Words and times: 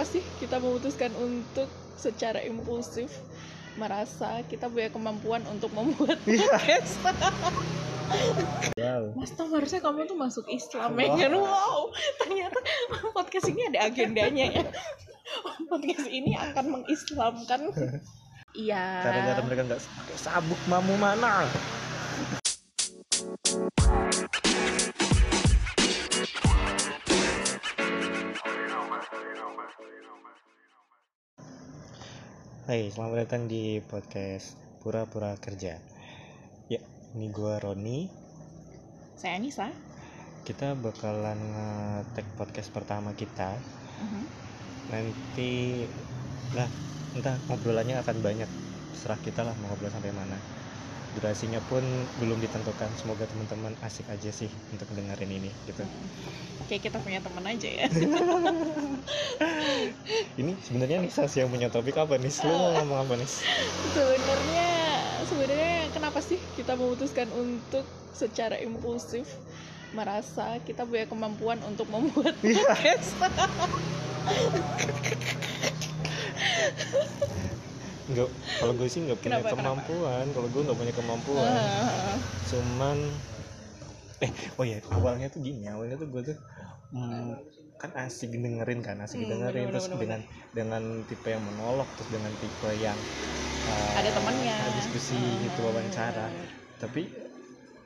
kenapa 0.00 0.16
sih 0.16 0.24
kita 0.40 0.56
memutuskan 0.56 1.12
untuk 1.20 1.68
secara 2.00 2.40
impulsif 2.40 3.12
merasa 3.76 4.40
kita 4.48 4.72
punya 4.72 4.88
kemampuan 4.88 5.44
untuk 5.52 5.68
membuat 5.76 6.16
podcast? 6.24 6.96
Wow. 8.80 9.12
Mas 9.12 9.36
Tom 9.36 9.52
harusnya 9.52 9.84
kamu 9.84 10.08
tuh 10.08 10.16
masuk 10.16 10.48
Islam 10.48 10.96
ya. 10.96 11.28
Kan? 11.28 11.36
Wow. 11.36 11.92
Ternyata 12.16 12.64
podcast 13.12 13.52
ini 13.52 13.60
ada 13.68 13.92
agendanya 13.92 14.48
ya. 14.48 14.64
Podcast 15.68 16.08
ini 16.08 16.32
akan 16.32 16.80
mengislamkan. 16.80 17.60
Iya. 18.50 18.82
Kadang-kadang 19.06 19.46
mereka 19.46 19.62
nggak 19.62 19.78
pakai 19.78 20.16
sabuk 20.18 20.58
mamu 20.66 20.98
mana 20.98 21.46
Hai, 32.70 32.86
selamat 32.86 33.26
datang 33.26 33.50
di 33.50 33.82
podcast 33.82 34.54
Pura-Pura 34.78 35.34
Kerja. 35.42 35.74
Ya, 36.70 36.78
ini 37.18 37.26
gua 37.34 37.58
Roni. 37.58 38.06
saya 39.18 39.42
Anissa 39.42 39.74
Kita 40.46 40.78
bakalan 40.78 41.34
nge-tag 41.34 42.22
podcast 42.38 42.70
pertama 42.70 43.10
kita. 43.18 43.58
Mhm. 43.98 44.22
Nanti 44.86 45.82
lah, 46.54 46.70
entah 47.18 47.34
ngobrolannya 47.50 47.98
akan 48.06 48.16
banyak. 48.22 48.50
Serah 48.94 49.18
kita 49.18 49.42
lah 49.42 49.58
mau 49.58 49.74
ngobrol 49.74 49.90
sampai 49.90 50.14
mana. 50.14 50.38
Durasinya 51.10 51.58
pun 51.66 51.82
belum 52.18 52.38
ditentukan. 52.38 52.86
Semoga 52.94 53.26
teman-teman 53.26 53.74
asik 53.80 54.06
aja 54.06 54.30
sih 54.30 54.46
untuk 54.70 54.86
dengerin 54.92 55.30
ini 55.32 55.50
gitu. 55.64 55.82
kayak 56.66 56.86
kita 56.86 56.98
punya 57.02 57.18
teman 57.18 57.42
aja 57.42 57.66
ya 57.66 57.86
Ini 60.38 60.52
sebenarnya 60.62 61.02
Nisa 61.02 61.26
sih 61.26 61.42
yang 61.42 61.50
punya 61.50 61.66
topik 61.66 61.98
apa 61.98 62.14
nih? 62.14 62.30
Lu 62.44 62.52
mau 62.52 62.70
ngomong 62.78 62.98
apa 63.02 63.14
nih? 63.18 63.26
sebenarnya 63.90 64.68
sebenarnya 65.26 65.74
kenapa 65.90 66.18
sih 66.20 66.38
kita 66.54 66.74
memutuskan 66.74 67.26
untuk 67.34 67.82
secara 68.12 68.54
impulsif 68.56 69.26
merasa 69.90 70.62
kita 70.62 70.86
punya 70.86 71.04
kemampuan 71.04 71.58
untuk 71.64 71.90
membuat 71.90 72.38
Iya. 72.40 72.62
podcast 72.62 73.10
Enggak, 78.10 78.28
kalau 78.58 78.72
gue 78.78 78.88
sih 78.92 79.00
nggak 79.06 79.20
punya 79.22 79.40
Kenapa, 79.40 79.54
kemampuan. 79.54 80.24
Kalau 80.34 80.48
gue 80.52 80.62
nggak 80.66 80.78
punya 80.80 80.94
kemampuan. 80.98 81.54
Ah, 81.56 82.18
cuman 82.50 82.98
eh 84.20 84.32
oh 84.60 84.64
ya 84.68 84.78
awalnya 84.92 85.26
tuh 85.32 85.40
gini 85.40 85.64
awalnya 85.72 85.96
tuh 85.96 86.08
gue 86.12 86.22
tuh 86.32 86.36
hmm, 86.92 87.32
kan 87.80 87.90
asik 88.04 88.30
dengerin 88.36 88.80
kan 88.84 88.96
asik 89.00 89.24
Hmm, 89.24 89.30
dengerin. 89.32 89.64
bener, 89.64 89.72
terus 89.72 89.86
bener, 89.88 90.00
dengan 90.02 90.20
dengan 90.52 90.82
tipe 91.08 91.28
yang 91.32 91.42
monolog 91.48 91.88
terus 91.96 92.10
dengan 92.12 92.32
tipe 92.36 92.70
yang 92.76 92.98
uh, 93.64 93.96
ada 93.96 94.10
temannya 94.12 94.54
ada 94.60 94.70
diskusi 94.76 95.16
Ah, 95.16 95.40
gitu 95.48 95.60
wawancara. 95.64 96.26
Tapi 96.80 97.02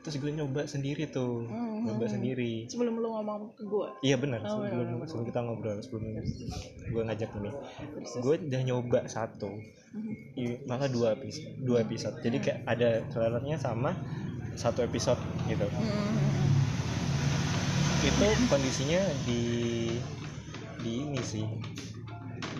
terus 0.05 0.21
gue 0.21 0.29
nyoba 0.37 0.69
sendiri 0.69 1.09
tuh. 1.09 1.49
Hmm, 1.49 1.81
nyoba 1.89 2.05
hmm, 2.05 2.13
sendiri. 2.13 2.53
Sebelum 2.69 3.01
lu 3.01 3.09
ngomong 3.09 3.57
ke 3.57 3.65
gue? 3.65 3.87
Iya 4.05 4.21
benar 4.21 4.45
Oh, 4.45 4.61
bener, 4.61 4.69
sebelum 4.69 4.85
bener, 4.85 5.07
sebelum 5.09 5.25
kita 5.25 5.39
ngobrol 5.41 5.77
sebelum 5.81 6.03
gue 6.93 7.03
ngajak 7.09 7.29
ini. 7.41 7.51
Gue 8.21 8.35
udah 8.37 8.61
nyoba 8.61 8.99
satu. 9.09 9.49
I- 10.37 10.61
malah 10.69 10.93
dua 10.93 11.17
episode 11.17 11.57
dua 11.57 11.81
episode. 11.81 12.21
Jadi 12.21 12.37
kayak 12.37 12.59
ada 12.69 13.01
trailernya 13.09 13.57
sama 13.57 13.97
satu 14.53 14.85
episode 14.85 15.17
gitu. 15.49 15.65
Itu 18.05 18.27
kondisinya 18.45 19.01
di 19.25 19.41
di 20.85 20.91
ini 21.01 21.21
sih. 21.25 21.49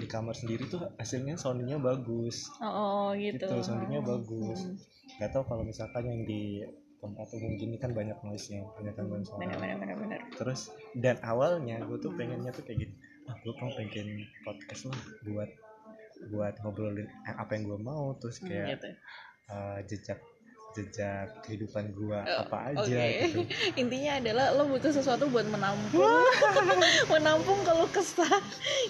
Di 0.02 0.10
kamar 0.10 0.34
sendiri 0.34 0.66
tuh 0.66 0.82
hasilnya 0.98 1.38
soundnya 1.38 1.78
bagus. 1.78 2.50
Oh, 2.58 2.66
oh, 2.73 3.06
gitu. 3.14 3.38
Gitu 3.38 3.62
soundnya 3.62 4.02
bagus. 4.02 4.66
Hmm. 4.66 4.82
nggak 5.16 5.32
tahu 5.32 5.48
kalau 5.48 5.64
misalkan 5.64 6.04
yang 6.10 6.22
di 6.28 6.66
tempat 7.05 7.27
umum 7.32 7.54
gini 7.54 7.76
kan 7.76 7.92
banyak 7.92 8.17
noise 8.20 8.49
nya 8.49 8.66
banyak 8.73 8.93
gangguan 8.93 9.21
suara. 9.21 9.45
Benar 9.45 9.77
benar 9.95 10.21
terus 10.33 10.67
dan 10.93 11.21
awalnya 11.21 11.77
gue 11.80 11.98
tuh 11.98 12.11
pengennya 12.11 12.49
tuh 12.49 12.61
kayak 12.61 12.83
gitu 12.83 12.93
ah 13.26 13.36
gue 13.38 13.54
mau 13.54 13.70
pengen 13.71 14.08
podcast 14.42 14.86
lah 14.86 14.99
buat 15.23 15.49
buat 16.27 16.54
ngobrolin 16.60 17.05
eh, 17.05 17.36
apa 17.36 17.52
yang 17.54 17.64
gue 17.66 17.80
mau. 17.80 18.17
Terus 18.17 18.38
Hmm, 18.39 18.48
kayak 18.48 18.67
gitu. 18.73 18.88
eh, 19.48 19.80
jejak 19.86 20.20
jejak 20.73 21.32
kehidupan 21.42 21.89
gue 21.89 22.20
Oh, 22.20 22.43
apa 22.43 22.58
aja 22.70 22.83
oke. 22.83 23.08
gitu. 23.23 23.39
Intinya 23.82 24.20
adalah 24.20 24.45
lo 24.52 24.67
butuh 24.67 24.92
sesuatu 24.92 25.26
buat 25.26 25.48
menampung. 25.48 26.04
Menampung 27.14 27.60
kalau 27.64 27.87
kesah 27.87 28.43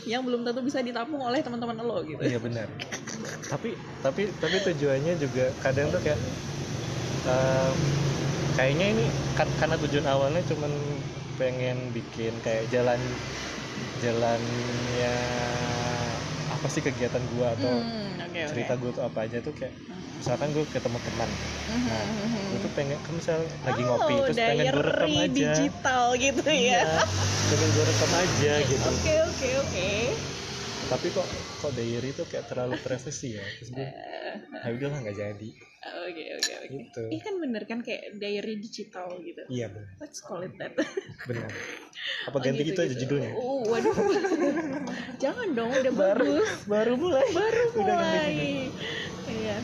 yang 0.04 0.26
belum 0.26 0.42
tentu 0.42 0.62
bisa 0.62 0.82
ditampung 0.82 1.22
oleh 1.22 1.40
teman-teman 1.40 1.78
lo 1.78 2.02
gitu. 2.02 2.18
Iya 2.20 2.42
benar. 2.42 2.66
Tapi 3.46 3.78
tapi 4.02 4.34
tapi 4.36 4.58
tujuannya 4.64 5.14
juga 5.16 5.54
kadang 5.62 5.90
tuh 5.90 6.02
kayak 6.02 6.18
em, 7.26 7.78
kayaknya 8.56 8.86
ini 8.94 9.06
kan 9.36 9.48
karena 9.60 9.76
tujuan 9.82 10.08
awalnya 10.08 10.42
cuman 10.46 10.72
pengen 11.36 11.92
bikin 11.92 12.40
kayak 12.40 12.72
jalan 12.72 13.02
jalannya 14.00 15.16
apa 16.48 16.68
sih 16.72 16.80
kegiatan 16.80 17.24
gua 17.28 17.58
atau 17.58 17.72
Hmm, 17.76 18.24
oke. 18.24 18.42
cerita 18.48 18.74
gua 18.80 18.92
tuh 18.96 19.04
apa 19.04 19.20
aja 19.28 19.38
tuh 19.44 19.52
kayak 19.52 19.74
misalkan 20.16 20.56
gue 20.56 20.64
ketemu 20.72 20.98
teman. 21.04 21.30
Mhm, 21.68 21.88
nah 21.92 22.04
mhm. 22.08 22.44
gue 22.56 22.60
tuh 22.64 22.72
pengen 22.72 22.98
kan 23.04 23.14
misal 23.20 23.38
lagi 23.68 23.82
Oh, 23.84 23.88
ngopi 23.92 24.14
terus 24.24 24.40
pengen 24.40 24.66
gue 24.72 24.80
rekam 24.80 25.12
aja. 25.12 25.28
digital 25.36 26.04
gitu 26.16 26.42
iya 26.48 26.72
ya 26.72 27.02
pengen 27.52 27.70
gue 27.76 27.84
rekam 27.84 28.12
aja 28.16 28.54
gitu. 28.64 28.90
oke 28.96 29.14
oke 29.28 29.50
oke. 29.60 29.90
Tapi 30.86 31.08
kok 31.12 31.28
kok 31.60 31.72
diary 31.76 32.10
itu 32.14 32.24
kayak 32.24 32.46
terlalu 32.48 32.76
privacy 32.80 33.36
ya? 33.36 33.44
Terus 33.60 33.70
gue 33.76 33.88
Eh, 33.92 34.36
ya 34.64 34.70
udahlah 34.72 34.98
nggak 35.04 35.18
jadi 35.18 35.50
oke 35.86 36.24
oke 36.36 36.52
oke. 36.58 36.68
Gitu. 36.72 37.02
Iya 37.08 37.22
kan 37.22 37.36
bener 37.38 37.64
kan 37.64 37.80
kayak 37.80 38.16
diary 38.16 38.56
digital 38.58 39.08
gitu. 39.20 39.42
Iya 39.48 39.70
benar 39.70 39.90
let's 39.98 40.20
call 40.20 40.42
it 40.42 40.54
that. 40.58 40.74
Benar 41.24 41.50
apa 42.28 42.36
Oh, 42.36 42.42
ganti 42.42 42.62
gitu, 42.62 42.70
gitu, 42.74 42.80
aja 42.82 42.90
gitu. 42.90 43.02
judulnya? 43.06 43.32
Oh 43.34 43.62
waduh. 43.66 43.96
Jangan 45.24 45.48
dong 45.52 45.72
udah 45.72 45.94
Baru- 45.94 46.26
bagus. 46.42 46.50
baru 46.66 46.94
mulai. 46.96 47.28
Baru 47.32 47.64
mulai. 47.76 48.34
iya. 49.28 49.58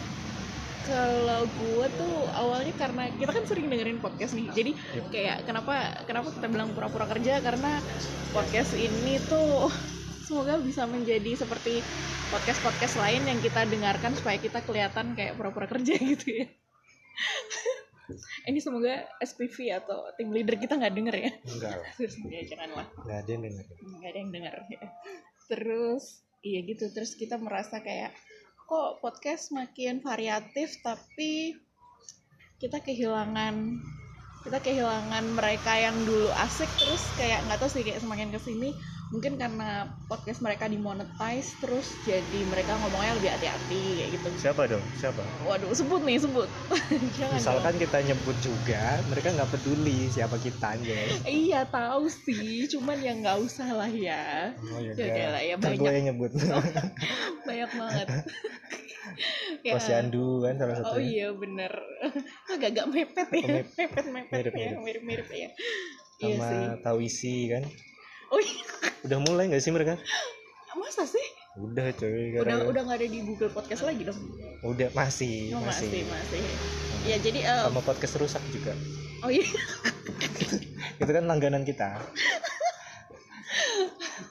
Kalau 0.82 1.46
gue 1.46 1.88
tuh 1.94 2.16
awalnya 2.34 2.74
karena 2.74 3.14
kita 3.14 3.32
kan 3.32 3.46
sering 3.46 3.70
dengerin 3.70 4.02
podcast 4.02 4.34
nih 4.34 4.50
jadi 4.50 4.72
Yep. 4.74 5.04
kayak 5.08 5.38
kenapa 5.46 5.76
kenapa 6.04 6.34
kita 6.34 6.48
bilang 6.50 6.74
pura-pura 6.74 7.06
kerja? 7.06 7.38
Karena 7.40 7.78
podcast 8.32 8.74
ini 8.74 9.22
tuh 9.22 9.70
semoga 10.32 10.56
bisa 10.64 10.88
menjadi 10.88 11.44
seperti 11.44 11.84
podcast-podcast 12.32 12.96
lain 13.04 13.28
yang 13.28 13.40
kita 13.44 13.68
dengarkan 13.68 14.16
supaya 14.16 14.40
kita 14.40 14.64
kelihatan 14.64 15.12
kayak 15.12 15.36
pura-pura 15.36 15.68
kerja 15.68 15.92
gitu 16.16 16.32
ya. 16.32 16.48
Ini 18.48 18.60
semoga 18.64 19.12
SPV 19.20 19.76
atau 19.76 20.08
tim 20.16 20.32
leader 20.32 20.56
kita 20.56 20.80
nggak 20.80 20.96
denger 20.96 21.16
ya. 21.20 21.32
Enggak 21.52 21.76
lah. 21.84 21.92
Ya 22.32 22.42
janganlah 22.48 22.88
nggak 23.04 23.18
ada 23.20 23.30
yang 23.30 23.44
denger. 23.44 23.66
Nggak 23.76 24.08
ada 24.08 24.20
yang 24.24 24.32
dengar 24.32 24.54
ya. 24.72 24.88
terus 25.52 26.24
iya 26.48 26.60
gitu. 26.64 26.88
Terus 26.96 27.12
kita 27.20 27.36
merasa 27.36 27.84
kayak 27.84 28.16
kok 28.72 29.04
podcast 29.04 29.52
makin 29.52 30.00
variatif 30.00 30.80
tapi 30.80 31.60
kita 32.56 32.80
kehilangan 32.80 33.84
kita 34.48 34.64
kehilangan 34.64 35.28
mereka 35.36 35.76
yang 35.76 36.00
dulu 36.08 36.32
asik. 36.40 36.72
Terus 36.80 37.04
kayak 37.20 37.44
nggak 37.52 37.60
tahu 37.60 37.68
sih 37.68 37.84
kayak 37.84 38.00
semakin 38.00 38.32
ke 38.32 38.40
sini 38.40 38.72
mungkin 39.12 39.36
karena 39.36 39.70
podcast 40.08 40.40
mereka 40.40 40.66
dimonetize 40.66 41.60
terus 41.60 41.84
jadi 42.00 42.42
mereka 42.42 42.80
ngomongnya 42.80 43.14
lebih 43.14 43.28
hati-hati 43.30 43.84
kayak 44.00 44.12
gitu. 44.16 44.30
Siapa 44.40 44.66
dong? 44.66 44.84
Siapa? 44.96 45.20
Waduh 45.44 45.72
sebut 45.72 46.00
nih 46.02 46.16
sebut. 46.18 46.48
Jangan 47.20 47.36
misalkan 47.36 47.76
kita 47.76 47.98
nyebut 48.02 48.38
juga 48.40 48.84
mereka 49.04 49.28
nggak 49.32 49.52
peduli 49.52 50.08
siapa 50.08 50.36
kita 50.38 50.80
aja 50.80 50.96
iya 51.28 51.62
tahu 51.64 52.08
sih 52.08 52.66
cuman 52.68 52.98
ya 52.98 53.12
nggak 53.14 53.38
usah 53.42 53.70
lah 53.70 53.92
ya. 53.92 54.56
Oh 54.72 54.80
ya 54.80 54.96
Ya, 54.96 55.28
lah, 55.30 55.42
ya, 55.42 55.56
kan 55.56 55.76
banyak. 55.76 55.80
gue 55.80 55.92
yang 55.92 56.06
nyebut. 56.10 56.32
Banyak 57.48 57.70
banget. 57.76 58.08
Ya. 59.62 59.76
Posyandu 59.76 60.42
kan 60.42 60.56
salah 60.56 60.78
Oh 60.80 60.96
satunya. 60.96 61.04
iya 61.04 61.28
bener. 61.36 61.74
Agak-agak 62.48 62.86
mepet 62.88 63.28
ya. 63.28 63.44
Oh, 63.44 63.50
mep- 63.52 63.74
Mepet-mepet 63.76 64.32
mirip, 64.32 64.54
ya 64.54 64.58
mirip. 64.64 64.80
Mirip-mirip 64.82 65.28
ya. 65.28 65.50
Iya 66.18 66.36
sama 66.38 66.48
sih. 66.48 66.64
Tawisi 66.80 67.36
kan 67.52 67.64
Oh 68.32 68.40
iya. 68.40 68.64
Udah 69.04 69.20
mulai 69.20 69.52
nggak 69.52 69.60
sih 69.60 69.72
mereka? 69.72 70.00
Masa 70.74 71.04
sih? 71.04 71.22
udah 71.52 71.92
coy 72.00 72.32
Udah 72.32 72.48
gara- 72.48 72.64
udah 72.64 72.82
gak 72.88 72.98
ada 73.04 73.08
di 73.12 73.20
Google 73.28 73.52
Podcast 73.52 73.84
lagi 73.84 74.08
dong? 74.08 74.16
Udah 74.64 74.88
masih 74.96 75.52
Oh 75.52 75.60
masih 75.60 76.08
masih. 76.08 76.08
masih. 76.08 76.42
Ya 77.04 77.20
jadi 77.20 77.44
eh, 77.44 77.62
sama 77.68 77.84
podcast 77.84 78.16
rusak 78.16 78.40
juga. 78.56 78.72
Oh 79.20 79.28
iya. 79.28 79.44
Itu 81.04 81.12
kan 81.12 81.28
langganan 81.28 81.68
kita. 81.68 82.00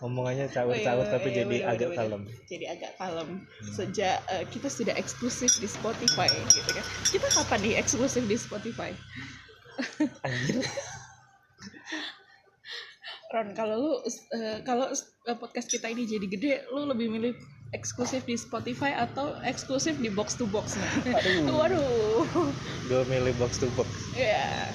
Omongannya 0.00 0.48
iya, 0.48 0.54
tapi 0.56 0.80
iya, 1.28 1.36
jadi 1.44 1.56
bener, 1.60 1.72
agak 1.76 1.88
bener, 1.92 1.98
kalem. 2.00 2.22
Jadi 2.48 2.64
agak 2.72 2.92
kalem. 2.96 3.28
Sejak 3.68 4.16
eh, 4.32 4.44
kita 4.48 4.68
sudah 4.72 4.94
eksklusif 4.96 5.60
di 5.60 5.68
Spotify 5.68 6.24
gitu 6.48 6.70
kan. 6.72 6.84
Kita 7.04 7.26
kapan 7.36 7.58
nih 7.60 7.74
eksklusif 7.76 8.24
di 8.24 8.36
Spotify? 8.40 8.96
anjir 10.24 10.60
Ron 13.30 13.54
kalau 13.54 13.76
lu 13.78 13.92
eh, 14.34 14.58
kalau 14.66 14.90
eh, 14.90 15.36
podcast 15.38 15.70
kita 15.70 15.86
ini 15.86 16.02
jadi 16.02 16.26
gede 16.26 16.52
lu 16.74 16.90
lebih 16.90 17.06
milih 17.06 17.32
eksklusif 17.70 18.26
di 18.26 18.34
Spotify 18.34 18.98
atau 18.98 19.38
eksklusif 19.46 19.94
di 20.02 20.10
box 20.10 20.34
to 20.34 20.50
box? 20.50 20.74
Nih 20.74 21.14
Aduh. 21.14 21.54
waduh. 21.62 22.26
Gue 22.90 23.02
milih 23.06 23.38
box 23.38 23.62
to 23.62 23.70
box. 23.78 23.86
Ya 24.18 24.66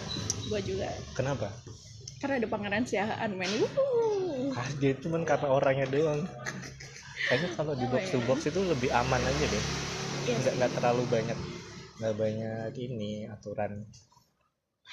gua 0.47 0.63
juga. 0.63 0.87
Kenapa? 1.11 1.51
Karena 2.23 2.39
ada 2.39 2.47
pangeran 2.47 2.87
siahaan 2.87 3.35
men. 3.35 3.51
Ah 4.55 4.67
dia 4.79 4.95
itu 4.95 5.11
kan 5.11 5.27
karena 5.27 5.47
orangnya 5.51 5.87
doang. 5.91 6.23
Kayaknya 7.27 7.49
kalau 7.59 7.73
di 7.75 7.85
Oh, 7.85 7.91
box 7.91 8.03
to 8.07 8.17
iya. 8.17 8.27
box 8.29 8.39
itu 8.47 8.59
lebih 8.63 8.89
aman 8.95 9.19
aja 9.19 9.45
deh. 9.51 9.63
Iya 10.23 10.35
nggak 10.39 10.53
nggak 10.55 10.71
terlalu 10.79 11.03
banyak 11.11 11.37
nggak 11.99 12.15
banyak 12.15 12.71
ini 12.79 13.27
aturan. 13.27 13.83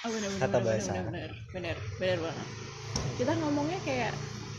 Oh, 0.02 0.10
bener, 0.10 0.28
bener, 0.34 0.40
Kata 0.42 0.56
bener, 0.58 0.66
bahasa. 0.66 0.90
bener, 0.90 1.06
bener, 1.06 1.30
bener, 1.54 1.76
bener 2.02 2.18
banget. 2.26 2.48
Kita 3.14 3.32
ngomongnya 3.36 3.80
kayak 3.82 4.12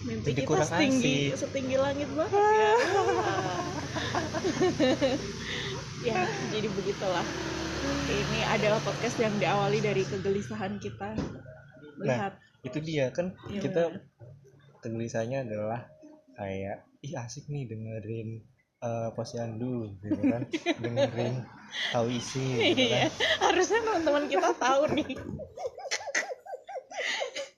mimpi 0.04 0.36
Jadi 0.36 0.42
kita 0.44 0.64
setinggi 0.68 1.16
asik. 1.32 1.40
setinggi 1.40 1.76
langit 1.80 2.10
banget 2.12 2.44
ya. 2.44 2.74
ya, 6.12 6.20
jadi 6.52 6.68
begitulah. 6.70 7.28
Ini 8.04 8.40
adalah 8.48 8.80
podcast 8.84 9.16
yang 9.20 9.40
diawali 9.40 9.80
dari 9.80 10.04
kegelisahan 10.04 10.80
kita 10.80 11.16
melihat 12.00 12.34
itu 12.64 12.80
dia 12.80 13.12
kan 13.12 13.36
Iya, 13.48 13.60
kita 13.60 13.82
kegelisahannya 14.80 15.40
adalah 15.46 15.88
kayak 16.34 16.88
ih 17.00 17.14
asik 17.16 17.48
nih 17.48 17.68
dengerin 17.68 18.40
eh 18.80 19.10
posyandu 19.16 19.92
gitu 20.00 20.22
kan 20.28 20.44
dengerin 20.84 21.44
tahu 21.92 22.08
isi 22.12 22.44
gitu 22.72 22.88
Iya, 22.88 23.08
kan 23.08 23.12
harusnya 23.52 23.80
teman-teman 23.84 24.24
kita 24.28 24.50
tahu 24.56 24.82
nih. 24.96 25.12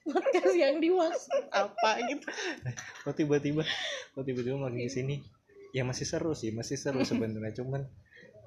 Podcast 0.06 0.54
yang 0.54 0.78
dimaksud. 0.78 1.50
Apa 1.52 2.02
gitu. 2.06 2.28
kok 3.06 3.16
tiba-tiba 3.18 3.63
kok 4.13 4.24
tiba-tiba 4.25 4.56
makin 4.57 4.86
ke 4.86 4.94
sini 4.94 5.16
ya 5.75 5.84
masih 5.84 6.07
seru 6.07 6.31
sih 6.38 6.54
masih 6.54 6.78
seru 6.78 7.02
sebenarnya. 7.04 7.54
Cuman 7.57 7.84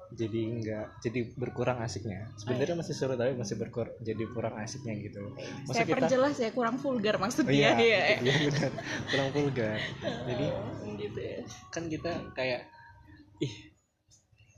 jadi 0.09 0.41
nggak 0.41 0.85
jadi 1.05 1.19
berkurang 1.37 1.85
asiknya. 1.85 2.33
Sebenarnya 2.41 2.73
masih 2.81 2.95
seru 2.97 3.13
tapi 3.13 3.37
masih 3.37 3.61
berkur 3.61 3.93
jadi 4.01 4.23
kurang 4.33 4.57
asiknya 4.57 4.97
gitu. 4.97 5.21
Saya 5.69 5.69
masa 5.69 5.83
kita 5.85 5.95
perjelas 6.01 6.35
ya 6.41 6.49
kurang 6.49 6.81
vulgar 6.81 7.21
oh, 7.21 7.21
maksudnya. 7.21 7.53
Iya, 7.53 7.71
ya. 7.77 8.01
itu 8.17 8.21
dia 8.25 8.35
benar. 8.49 8.71
Kurang 9.05 9.29
vulgar. 9.37 9.77
Jadi 10.01 10.45
Oh, 10.49 10.93
gitu 10.97 11.19
ya. 11.21 11.39
kan 11.69 11.83
kita 11.85 12.11
kayak 12.33 12.61
ih 13.39 13.53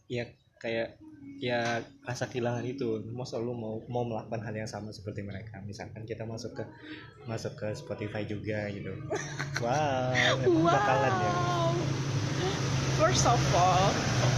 ya 0.07 0.23
kayak 0.63 0.95
ya 1.41 1.81
rasa 2.05 2.29
kehilangan 2.29 2.61
itu 2.61 3.01
mau 3.17 3.25
selalu 3.25 3.51
mau 3.57 3.75
mau 3.89 4.05
melakukan 4.05 4.45
hal 4.45 4.53
yang 4.53 4.69
sama 4.69 4.93
seperti 4.93 5.25
mereka 5.25 5.57
misalkan 5.65 6.05
kita 6.05 6.21
masuk 6.21 6.53
ke 6.53 6.63
masuk 7.25 7.57
ke 7.57 7.73
Spotify 7.73 8.21
juga 8.29 8.69
gitu 8.69 8.93
wow 9.65 10.13
emang 10.37 10.69
bakalan 10.69 11.15
ya 11.17 11.33
First 13.01 13.25
of 13.25 13.41
all, 13.57 13.89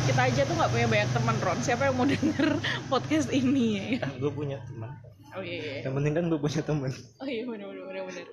kita 0.07 0.31
aja 0.31 0.47
tuh 0.47 0.55
nggak 0.55 0.71
punya 0.71 0.87
banyak 0.87 1.09
teman 1.11 1.35
Ron. 1.43 1.59
Siapa 1.59 1.83
yang 1.83 1.99
mau 1.99 2.07
denger 2.07 2.47
podcast 2.91 3.27
ini 3.35 3.75
ya? 3.99 4.07
ah, 4.07 4.15
gue 4.15 4.31
punya 4.31 4.55
teman 4.63 4.87
Oh 5.35 5.43
iya, 5.43 5.59
iya. 5.59 5.79
yang 5.83 5.97
penting 5.99 6.13
kan 6.15 6.25
gue 6.31 6.39
punya 6.39 6.61
teman 6.63 6.87
Oh 7.19 7.27
iya 7.27 7.43
benar 7.43 7.67
benar 7.73 7.83
benar 7.91 8.03
benar. 8.07 8.27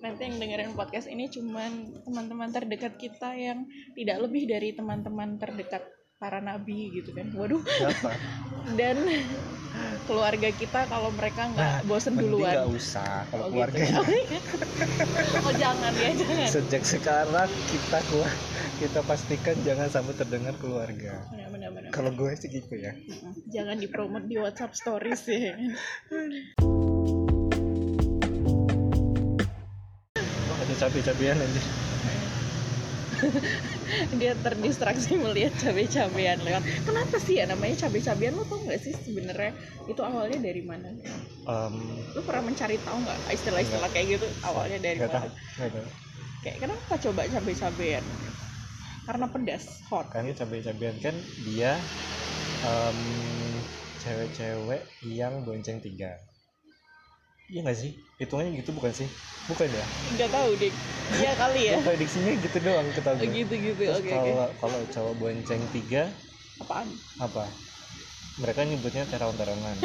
Nanti 0.00 0.20
yang 0.24 0.36
dengerin 0.40 0.72
podcast 0.72 1.06
ini 1.12 1.28
cuman 1.28 2.00
teman-teman 2.00 2.48
terdekat 2.48 2.96
kita 2.96 3.36
yang 3.36 3.68
tidak 3.92 4.16
lebih 4.24 4.48
dari 4.48 4.72
teman-teman 4.72 5.36
terdekat 5.36 5.84
para 6.18 6.42
nabi 6.42 6.90
gitu 6.92 7.14
kan. 7.14 7.30
Waduh. 7.30 7.62
siapa 7.64 8.10
Dan 8.78 8.98
keluarga 10.04 10.50
kita 10.50 10.90
kalau 10.90 11.14
mereka 11.14 11.46
nggak 11.46 11.86
bosen 11.86 12.18
mending 12.18 12.34
duluan. 12.34 12.50
nggak 12.50 12.68
usah 12.74 13.22
kalau 13.30 13.44
Oh, 13.46 13.50
keluarga 13.54 13.78
gitu. 13.78 14.02
oh 15.46 15.52
jangan 15.54 15.92
ya 15.94 16.10
jangan. 16.12 16.48
sejak 16.50 16.82
sekarang 16.82 17.46
kita 17.70 17.98
keluar 18.04 18.32
kita 18.76 19.00
pastikan 19.02 19.54
jangan 19.62 19.86
sampai 19.86 20.14
terdengar 20.14 20.54
keluarga 20.58 21.22
kalau 21.90 22.10
gue 22.10 22.34
sih 22.34 22.50
gitu 22.50 22.74
ya. 22.74 22.92
Jangan 23.48 23.78
dipromot 23.78 24.26
di 24.26 24.36
WhatsApp 24.36 24.74
Stories 24.74 25.22
ya. 25.24 25.54
oh, 30.18 30.56
ada 30.58 30.74
cabai-cabian 30.76 31.38
aja 31.38 31.62
Dia 34.20 34.32
terdistraksi 34.38 35.16
melihat 35.16 35.56
cabai-cabean 35.58 36.38
lewat. 36.44 36.62
Kenapa 36.84 37.16
sih 37.18 37.40
ya 37.40 37.48
namanya 37.48 37.88
cabai-cabean? 37.88 38.36
Lo 38.36 38.44
tau 38.44 38.60
nggak 38.62 38.80
sih 38.80 38.92
sebenarnya 38.94 39.52
itu 39.88 40.00
awalnya 40.04 40.38
dari 40.38 40.62
mana? 40.62 40.88
Em, 41.48 41.74
Lo 42.14 42.20
pernah 42.22 42.52
mencari 42.52 42.76
tahu 42.80 42.98
nggak 43.04 43.18
istilah-istilah 43.32 43.90
kayak 43.90 44.06
gitu 44.20 44.26
awalnya 44.44 44.78
dari 44.78 44.98
nggak 45.00 45.10
mana? 45.10 45.28
tahu 45.28 45.68
tahu 45.72 45.88
Kayak 46.44 46.56
kenapa 46.62 46.94
coba 47.02 47.20
cabai-cabean? 47.26 48.04
Karena 49.08 49.26
pedas, 49.32 49.64
hot. 49.88 50.06
kan 50.12 50.28
cabai-cabian 50.28 50.96
kan 51.00 51.16
dia 51.42 51.80
em, 52.60 53.00
cewek-cewek 53.98 54.82
yang 55.08 55.42
bonceng 55.48 55.80
tiga 55.80 56.27
iya 57.48 57.60
nggak 57.62 57.78
sih 57.78 57.90
hitungannya 58.16 58.60
gitu 58.60 58.70
bukan 58.72 58.92
sih 58.92 59.08
bukan 59.46 59.68
ya 59.68 59.84
Nggak 60.10 60.30
tahu 60.30 60.50
deh. 60.54 60.72
Iya 61.10 61.32
kali 61.34 61.60
ya. 61.64 61.76
prediksinya 61.80 62.32
gitu 62.36 62.58
doang 62.60 62.92
kita 62.92 63.10
Oh, 63.10 63.24
gitu 63.24 63.54
gitu. 63.56 63.82
terus 63.82 63.98
Oke 63.98 64.10
oke. 64.10 64.20
kalau 64.28 64.48
kalau 64.60 64.80
cowok 64.86 65.14
bonceng 65.16 65.62
tiga 65.70 66.12
Apaan? 66.58 66.88
apa 67.16 67.48
mereka 68.36 68.60
nyebutnya 68.62 69.04
terong-terongan 69.04 69.76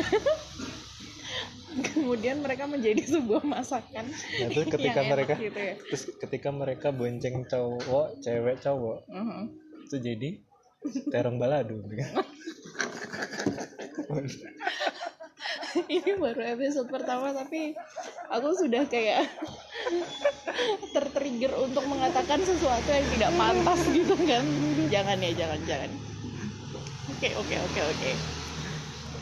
Kemudian 1.74 2.38
mereka 2.38 2.68
menjadi 2.68 3.02
sebuah 3.02 3.42
masakan. 3.42 4.06
nah 4.12 4.48
terus 4.48 4.68
ketika 4.76 5.00
yang 5.00 5.10
mereka 5.10 5.34
gitu 5.40 5.58
ya. 5.58 5.76
terus 5.80 6.04
ketika 6.20 6.50
mereka 6.52 6.88
bonceng 6.92 7.48
cowok 7.48 8.20
cewek 8.20 8.60
cowok 8.60 9.00
Mhm. 9.08 9.44
itu 9.86 9.98
jadi 9.98 10.30
terong 11.10 11.40
balado 11.40 11.80
ini 15.96 16.12
baru 16.18 16.42
episode 16.58 16.90
pertama 16.90 17.34
tapi 17.34 17.74
aku 18.30 18.50
sudah 18.54 18.86
kayak 18.86 19.26
tertrigger 20.94 21.54
untuk 21.58 21.84
mengatakan 21.90 22.40
sesuatu 22.46 22.90
yang 22.90 23.08
tidak 23.18 23.32
pantas 23.34 23.80
gitu 23.90 24.16
kan. 24.24 24.46
Jangan 24.90 25.18
ya 25.20 25.32
jangan 25.34 25.60
jangan. 25.66 25.92
Oke 27.18 27.30
oke 27.36 27.56
oke 27.58 27.80
oke. 27.82 28.12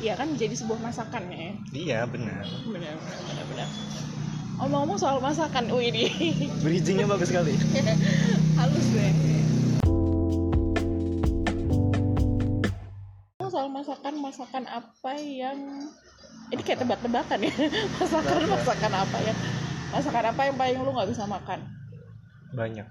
Ya 0.01 0.17
kan 0.17 0.33
jadi 0.33 0.57
sebuah 0.57 0.81
masakan 0.81 1.29
ya? 1.29 1.53
Iya 1.71 1.99
benar. 2.09 2.41
Benar 2.67 2.95
benar 2.97 3.45
benar. 3.47 3.67
Benar 3.67 3.69
omong-omong 4.61 4.97
soal 5.01 5.17
masakan 5.17 5.73
wih 5.73 5.89
ini. 5.89 6.05
Bridgingnya 6.61 7.09
bagus 7.09 7.33
sekali. 7.33 7.57
Halus 8.61 8.87
deh. 8.93 9.13
Soal 13.51 13.67
masakan 13.67 14.15
masakan 14.23 14.63
apa 14.63 15.11
yang 15.19 15.91
ini 16.51 16.61
kayak 16.61 16.83
tebak-tebakan 16.83 17.39
ya. 17.41 17.53
Masakan 17.99 18.35
Apa? 18.37 18.47
masakan 18.51 18.91
apa 18.93 19.17
ya? 19.19 19.33
Masakan 19.91 20.25
apa 20.29 20.41
yang 20.45 20.55
paling 20.55 20.77
lu 20.77 20.91
nggak 20.91 21.09
bisa 21.09 21.23
makan? 21.25 21.59
Banyak. 22.51 22.87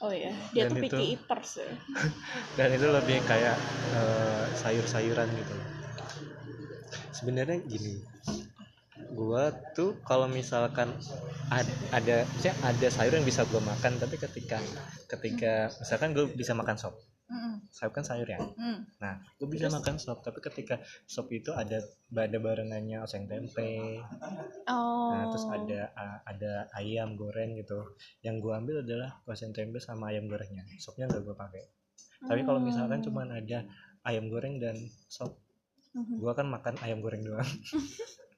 Oh 0.00 0.08
ya 0.08 0.32
dia 0.50 0.64
Dan 0.64 0.72
tuh 0.72 0.76
itu- 0.80 0.84
picky 0.88 1.04
eaters 1.12 1.50
ya. 1.60 1.68
Dan 2.56 2.68
itu 2.72 2.86
lebih 2.88 3.18
kayak 3.26 3.56
eh, 3.92 4.44
sayur-sayuran 4.56 5.28
gitu. 5.28 5.54
Sebenarnya 7.12 7.60
gini 7.60 8.00
gua 9.10 9.50
tuh 9.74 9.98
kalau 10.00 10.24
misalkan 10.24 10.88
ad- 11.50 11.78
ada 11.90 12.22
misalnya 12.30 12.56
ada 12.62 12.86
sayur 12.88 13.12
yang 13.12 13.26
bisa 13.26 13.42
gua 13.44 13.58
makan 13.60 13.98
tapi 13.98 14.16
ketika 14.16 14.60
ketika 15.08 15.68
misalkan 15.74 16.14
gue 16.14 16.30
bisa 16.30 16.54
makan 16.54 16.78
sop 16.78 16.94
Mm-mm. 17.30 17.54
sop 17.70 17.94
kan 17.94 18.02
sayur 18.02 18.26
ya 18.26 18.42
Mm. 18.42 18.78
nah 18.98 19.14
gue 19.38 19.48
bisa 19.48 19.70
makan 19.70 19.96
sop 19.96 20.20
tapi 20.20 20.42
ketika 20.42 20.82
sop 21.06 21.30
itu 21.30 21.54
ada 21.54 21.78
ada 22.10 22.38
barengannya 22.38 23.00
oseng 23.00 23.24
tempe 23.24 24.02
oh 24.66 25.08
Nah, 25.10 25.26
terus 25.26 25.42
ada 25.42 25.90
ada 26.22 26.70
ayam 26.70 27.18
goreng 27.18 27.58
gitu. 27.58 27.82
Yang 28.22 28.46
gua 28.46 28.62
ambil 28.62 28.86
adalah 28.86 29.18
oseng 29.26 29.50
tempe 29.50 29.82
sama 29.82 30.14
ayam 30.14 30.30
gorengnya. 30.30 30.62
Sopnya 30.78 31.10
nggak 31.10 31.26
gua 31.26 31.34
pakai. 31.34 31.66
Tapi 32.22 32.46
kalau 32.46 32.62
misalkan 32.62 33.02
Hmm. 33.02 33.06
cuman 33.10 33.28
ada 33.34 33.66
ayam 34.06 34.30
goreng 34.30 34.62
dan 34.62 34.78
sop, 35.10 35.34
Mhm. 35.98 36.22
gua 36.22 36.38
kan 36.38 36.46
makan 36.46 36.78
ayam 36.78 37.02
goreng 37.02 37.26
doang. 37.26 37.42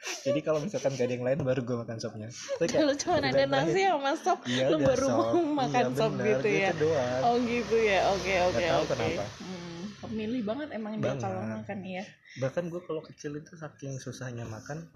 Jadi 0.00 0.40
kalau 0.40 0.64
misalkan 0.64 0.96
gak 0.96 1.04
ada 1.04 1.12
yang 1.12 1.26
lain 1.28 1.40
baru 1.44 1.60
gua 1.60 1.76
makan 1.84 2.00
sopnya. 2.00 2.28
Kalau 2.58 2.94
cuma 2.96 3.20
ada 3.20 3.44
nasi 3.44 3.84
sama 3.84 4.12
sop 4.16 4.38
Iya, 4.48 4.72
lu 4.72 4.76
baru 4.80 5.06
sop. 5.06 5.16
mau 5.20 5.36
makan 5.64 5.84
Iya, 5.86 5.96
sop 5.96 6.12
gitu 6.16 6.48
ya 6.48 6.70
doang. 6.72 7.20
oh 7.20 7.34
gitu 7.38 7.76
ya 7.76 8.00
oke 8.08 8.32
oke 8.48 8.64
oke 8.80 8.88
kenapa. 8.88 9.24
Hmm, 9.36 9.80
pemilih 10.00 10.42
banget 10.44 10.68
emang 10.72 10.92
dia 10.96 11.04
Banget. 11.12 11.22
kalau 11.22 11.40
makan 11.44 11.78
iya 11.84 12.04
Bahkan 12.40 12.64
gua 12.68 12.80
kalau 12.82 13.02
kecil 13.04 13.32
itu 13.36 13.52
saking 13.54 14.00
susahnya 14.00 14.48
makan, 14.48 14.88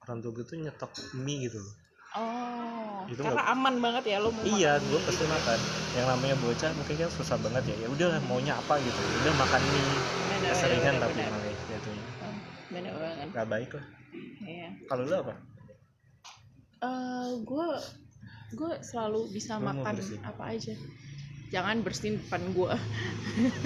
orang 0.00 0.18
tua 0.20 0.32
gue 0.32 0.44
tuh 0.44 0.56
nyetok 0.56 0.92
mie 1.20 1.44
gitu. 1.44 1.58
loh. 1.58 1.74
Oh, 2.10 3.06
Itu 3.06 3.22
karena 3.22 3.54
aman 3.54 3.78
banget 3.78 4.04
ya 4.10 4.18
lo 4.18 4.34
mau 4.34 4.42
Iya, 4.42 4.82
gue 4.82 4.98
pasti 5.06 5.22
gitu. 5.22 5.30
makan. 5.30 5.58
Yang 5.94 6.06
namanya 6.10 6.36
bocah 6.38 6.70
mungkin 6.74 6.94
kan 6.98 7.10
susah 7.10 7.36
banget 7.38 7.70
ya. 7.70 7.86
Ya 7.86 7.88
udah 7.90 8.18
maunya 8.24 8.58
apa 8.58 8.82
gitu. 8.82 8.98
Ya 8.98 9.14
Udah 9.22 9.34
makan 9.38 9.62
mie. 9.70 9.94
Keseringan 10.50 10.94
tapi 10.98 11.18
malah 11.22 11.54
jatuhnya. 11.70 12.09
Oh, 12.70 12.78
benar 12.78 12.94
banget. 12.94 13.26
Gak 13.34 13.48
baik 13.50 13.70
lah. 13.74 13.86
Iya. 14.46 14.68
Kalau 14.86 15.02
lu 15.02 15.14
apa? 15.18 15.34
Eh, 16.80 17.30
kalau 17.34 17.42
gue 17.42 17.66
gue 18.54 18.72
selalu 18.82 19.20
bisa 19.34 19.58
Lu 19.58 19.66
makan 19.66 19.94
apa 20.22 20.44
aja. 20.54 20.74
Jangan 21.50 21.82
bersihin 21.82 22.22
depan 22.22 22.46
gue 22.54 22.70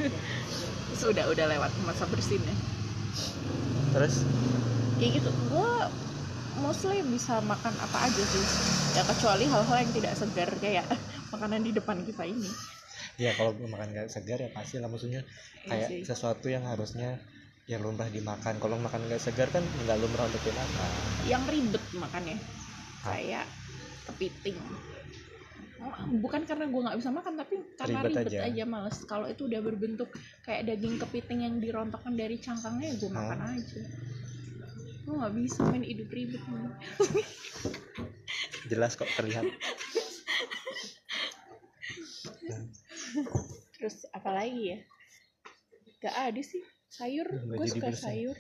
sudah 1.05 1.29
udah 1.29 1.47
lewat 1.53 1.69
masa 1.85 2.09
bersihinnya 2.09 2.57
terus? 3.93 4.25
Kayak 4.97 5.21
gitu. 5.21 5.31
Gue 5.53 5.73
mostly 6.65 7.05
bisa 7.05 7.45
makan 7.45 7.77
apa 7.77 8.09
aja 8.09 8.23
sih. 8.25 8.45
Ya 8.97 9.05
kecuali 9.05 9.45
hal-hal 9.45 9.77
yang 9.85 9.93
tidak 9.93 10.13
segar 10.17 10.51
kayak 10.59 10.89
makanan 11.33 11.61
di 11.61 11.77
depan 11.77 12.01
kita 12.09 12.25
ini. 12.25 12.49
Ya 13.21 13.37
kalau 13.37 13.53
makan 13.69 13.95
gak 13.95 14.09
segar 14.09 14.41
ya 14.41 14.49
pasti 14.51 14.81
lah. 14.81 14.89
Maksudnya 14.89 15.23
Iya 15.69 15.93
kayak 15.93 16.09
sesuatu 16.09 16.49
yang 16.49 16.67
harusnya 16.67 17.21
yang 17.65 17.81
lumrah 17.81 18.09
dimakan. 18.13 18.61
Kalau 18.61 18.77
makan 18.77 19.09
gak 19.09 19.23
segar 19.23 19.49
kan 19.49 19.65
nggak 19.65 19.97
lumrah 19.97 20.29
untuk 20.29 20.43
dimakan. 20.45 20.91
Yang 21.25 21.43
ribet 21.49 21.85
makannya 21.97 22.37
kayak 23.05 23.47
kepiting. 24.13 24.57
Bukan 26.21 26.49
karena 26.49 26.65
gue 26.69 26.81
nggak 26.81 26.99
bisa 27.01 27.11
makan 27.13 27.35
tapi 27.37 27.61
karena 27.77 28.01
Ribet 28.05 28.13
ribet, 28.13 28.33
aja. 28.33 28.39
aja. 28.49 28.65
males. 28.65 28.99
Kalau 29.05 29.27
itu 29.29 29.49
udah 29.49 29.61
berbentuk 29.65 30.13
kayak 30.45 30.69
daging 30.69 30.97
kepiting 31.01 31.41
yang 31.45 31.57
dirontokkan 31.61 32.13
dari 32.17 32.37
cangkangnya 32.41 32.93
ya 32.93 32.95
gue 33.01 33.11
makan 33.13 33.41
aja. 33.57 33.83
Gue 35.05 35.15
nggak 35.21 35.35
bisa 35.37 35.61
main 35.69 35.85
hidup 35.85 36.09
ribet 36.13 36.45
man. 36.49 36.73
jelas 38.73 38.97
kok 38.97 39.09
terlihat. 39.17 39.45
Terus 43.77 44.09
apa 44.13 44.31
lagi 44.33 44.63
ya? 44.73 44.79
Gak 46.05 46.17
ada 46.33 46.43
sih 46.45 46.61
sayur? 46.95 47.27
Gue 47.43 47.67
suka 47.67 47.91
bersih. 47.91 48.03
sayur. 48.31 48.37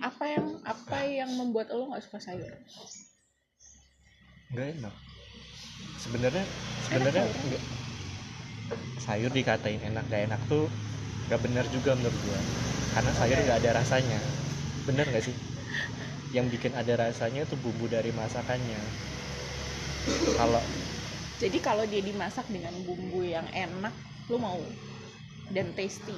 Apa 0.00 0.24
yang 0.24 0.46
apa 0.64 0.98
yang 1.04 1.30
membuat 1.36 1.68
lo 1.76 1.92
nggak 1.92 2.04
suka 2.08 2.18
sayur? 2.18 2.48
Nggak 4.56 4.66
enak. 4.80 4.94
Sebenarnya 6.00 6.44
sebenarnya 6.88 7.24
sayur. 7.28 7.44
nggak- 7.52 7.66
sayur 9.02 9.30
dikatain 9.34 9.82
enak 9.82 10.04
gak 10.08 10.30
enak 10.30 10.40
tuh 10.48 10.70
gak 11.28 11.42
benar 11.44 11.66
juga 11.68 11.92
menurut 11.92 12.16
gua. 12.24 12.38
Karena 12.96 13.12
sayur 13.12 13.36
Oke. 13.36 13.44
nggak 13.44 13.58
ada 13.60 13.70
rasanya. 13.84 14.20
Bener 14.88 15.04
gak 15.12 15.24
sih? 15.28 15.36
Yang 16.32 16.56
bikin 16.56 16.72
ada 16.72 16.96
rasanya 16.96 17.44
tuh 17.44 17.60
bumbu 17.60 17.84
dari 17.92 18.08
masakannya. 18.16 18.80
Kalau 20.40 20.62
jadi 21.36 21.58
kalau 21.58 21.84
dia 21.84 22.00
dimasak 22.00 22.46
dengan 22.48 22.72
bumbu 22.86 23.26
yang 23.26 23.44
enak 23.52 23.92
lo 24.30 24.38
mau 24.40 24.62
dan 25.50 25.74
tasty 25.76 26.16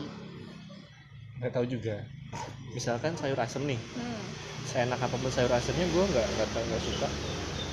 nggak 1.45 1.61
tahu 1.61 1.69
juga 1.69 2.01
misalkan 2.73 3.13
sayur 3.21 3.37
asem 3.37 3.61
nih 3.69 3.77
hmm. 3.77 4.23
seenak 4.65 4.97
apa 4.97 5.13
pun 5.21 5.29
sayur 5.29 5.53
asemnya 5.53 5.85
gua 5.93 6.09
nggak 6.09 6.27
nggak 6.33 6.49
tahu 6.57 6.65
nggak 6.73 6.81
suka 6.89 7.09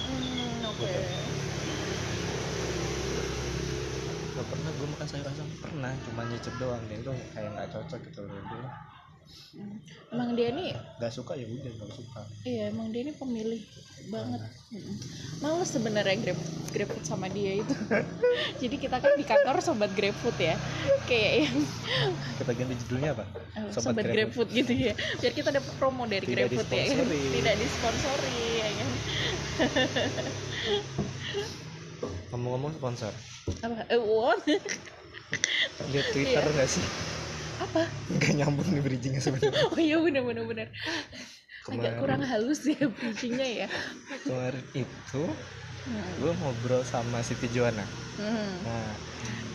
Hmm, 0.02 0.68
oke 0.68 0.84
Betul. 0.84 1.00
nggak 4.36 4.48
pernah 4.48 4.72
gue 4.76 4.88
makan 4.92 5.08
sayur 5.08 5.28
asam 5.32 5.48
pernah 5.64 5.92
cuma 6.04 6.22
nyicip 6.28 6.52
doang 6.60 6.84
dan 6.92 7.00
itu 7.00 7.14
kayak 7.32 7.50
nggak 7.56 7.70
cocok 7.72 8.00
gitu 8.12 8.22
loh. 8.28 8.44
Emang 10.12 10.36
dia 10.36 10.50
nih 10.52 10.72
nggak 11.00 11.12
suka 11.12 11.36
ya 11.36 11.44
udah 11.44 11.72
nggak 11.72 11.92
suka. 11.92 12.22
Iya 12.44 12.64
emang 12.72 12.88
dia 12.92 13.02
nih 13.04 13.16
pemilih 13.16 13.62
banget. 14.08 14.42
Males 15.40 15.70
sebenarnya 15.70 16.16
grab 16.20 16.40
grabfood 16.72 17.04
sama 17.04 17.28
dia 17.28 17.60
itu. 17.60 17.76
Jadi 18.64 18.76
kita 18.80 18.98
kan 18.98 19.12
di 19.16 19.26
kantor 19.28 19.60
sobat 19.60 19.92
grabfood 19.92 20.36
ya. 20.40 20.56
Kayak 21.06 21.48
yang 21.48 21.58
kita 22.40 22.52
ganti 22.56 22.76
judulnya 22.88 23.10
apa? 23.14 23.24
Eh, 23.52 23.68
Sobat 23.70 23.84
sobat, 23.84 24.04
GrabFood. 24.08 24.16
grabfood 24.16 24.50
gitu 24.56 24.74
ya. 24.74 24.94
Biar 25.20 25.34
kita 25.36 25.50
dapat 25.52 25.72
promo 25.76 26.04
dari 26.08 26.24
Tidak 26.24 26.48
grabfood 26.48 26.70
ya. 26.72 26.84
kan 26.88 27.08
tidak 27.36 27.56
disponsori 27.60 28.40
ya 28.58 28.70
kan? 28.80 28.90
Ngomong-ngomong 32.32 32.72
sponsor. 32.80 33.12
Apa? 33.62 33.84
Eh, 33.92 34.00
lihat 35.92 36.06
twitter 36.12 36.44
Iya. 36.44 36.52
nggak 36.54 36.70
sih 36.70 36.84
apa? 37.66 37.84
Nggak 38.12 38.32
nyambung 38.38 38.70
nih 38.74 38.82
bridgingnya 38.84 39.22
sebenarnya. 39.24 39.62
Oh 39.74 39.80
iya 39.80 39.98
bener 40.02 40.22
bener 40.26 40.68
agak 41.62 41.94
kemarin 41.94 41.94
kurang 42.02 42.22
halus 42.26 42.62
ya 42.66 42.84
bridgingnya 42.90 43.48
ya. 43.66 43.68
Kemarin 44.26 44.66
itu 44.74 45.24
Hmm. 45.82 46.14
gue 46.22 46.32
ngobrol 46.38 46.86
sama 46.86 47.26
Siti 47.26 47.50
Joana 47.50 47.90
Hmm. 48.14 48.62
nah 48.62 48.94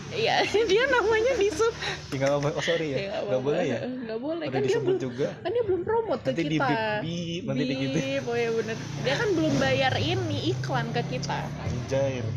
Iya, 0.06 0.46
dia 0.70 0.82
namanya 0.86 1.32
disebut. 1.34 1.75
tinggal 2.08 2.38
ngomong 2.38 2.54
oh 2.54 2.62
sorry 2.62 2.94
ya. 2.94 3.20
Nggak 3.26 3.42
boleh 3.42 3.64
ya? 3.66 3.78
Nggak 3.82 4.20
boleh. 4.22 4.46
Kan 4.46 4.60
dia 4.62 4.78
belum 4.78 4.98
juga. 5.02 5.28
kan 5.42 5.50
dia 5.50 5.64
belum 5.66 5.82
promote 5.82 6.20
ke 6.22 6.28
nanti 6.30 6.42
di 6.46 6.56
kita. 6.56 6.66
bip 6.70 7.02
bip 7.02 7.42
nanti 7.50 7.64
di 7.66 7.75
gitu. 7.75 7.98
oh 8.30 8.36
ya 8.38 8.50
bener. 8.54 8.76
Dia 9.02 9.14
kan 9.18 9.28
belum 9.34 9.52
bayar 9.58 9.92
ini 9.98 10.38
iklan 10.54 10.86
ke 10.94 11.02
kita. 11.10 11.38
anjay. 11.62 12.22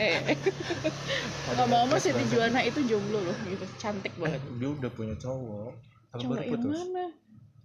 Eh, 0.00 0.16
ngomong-ngomong 1.52 2.00
Siti 2.00 2.24
Juana 2.32 2.64
itu 2.64 2.80
jomblo 2.86 3.20
loh 3.20 3.36
gitu, 3.44 3.66
cantik 3.76 4.14
eh, 4.16 4.20
banget. 4.22 4.40
dia 4.56 4.68
udah 4.70 4.90
punya 4.94 5.12
cowok. 5.18 5.76
Kalau 6.08 6.20
Cowok 6.24 6.36
yang 6.40 6.50
putus. 6.56 6.72
mana? 6.72 7.04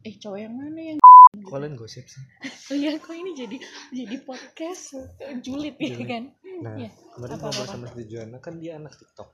Eh, 0.03 0.13
cowok 0.19 0.39
yang 0.41 0.53
mana 0.53 0.79
yang 0.81 0.97
kalian 1.43 1.75
gosip 1.75 2.05
sih 2.07 2.23
Oh 2.71 2.77
iya, 2.81 2.95
kok 2.97 3.11
ini 3.11 3.35
jadi 3.35 3.57
jadi 3.91 4.15
podcast 4.23 4.95
julid 5.43 5.75
ya 5.77 5.95
kan? 6.05 6.23
nah 6.63 6.75
Iya. 6.79 6.89
kemarin 7.17 7.35
Apa, 7.35 7.45
ngobrol 7.51 7.67
sama 7.67 7.85
Siti 7.91 8.05
Joana 8.07 8.37
kan 8.39 8.53
dia 8.61 8.79
anak 8.79 8.93
TikTok 8.95 9.29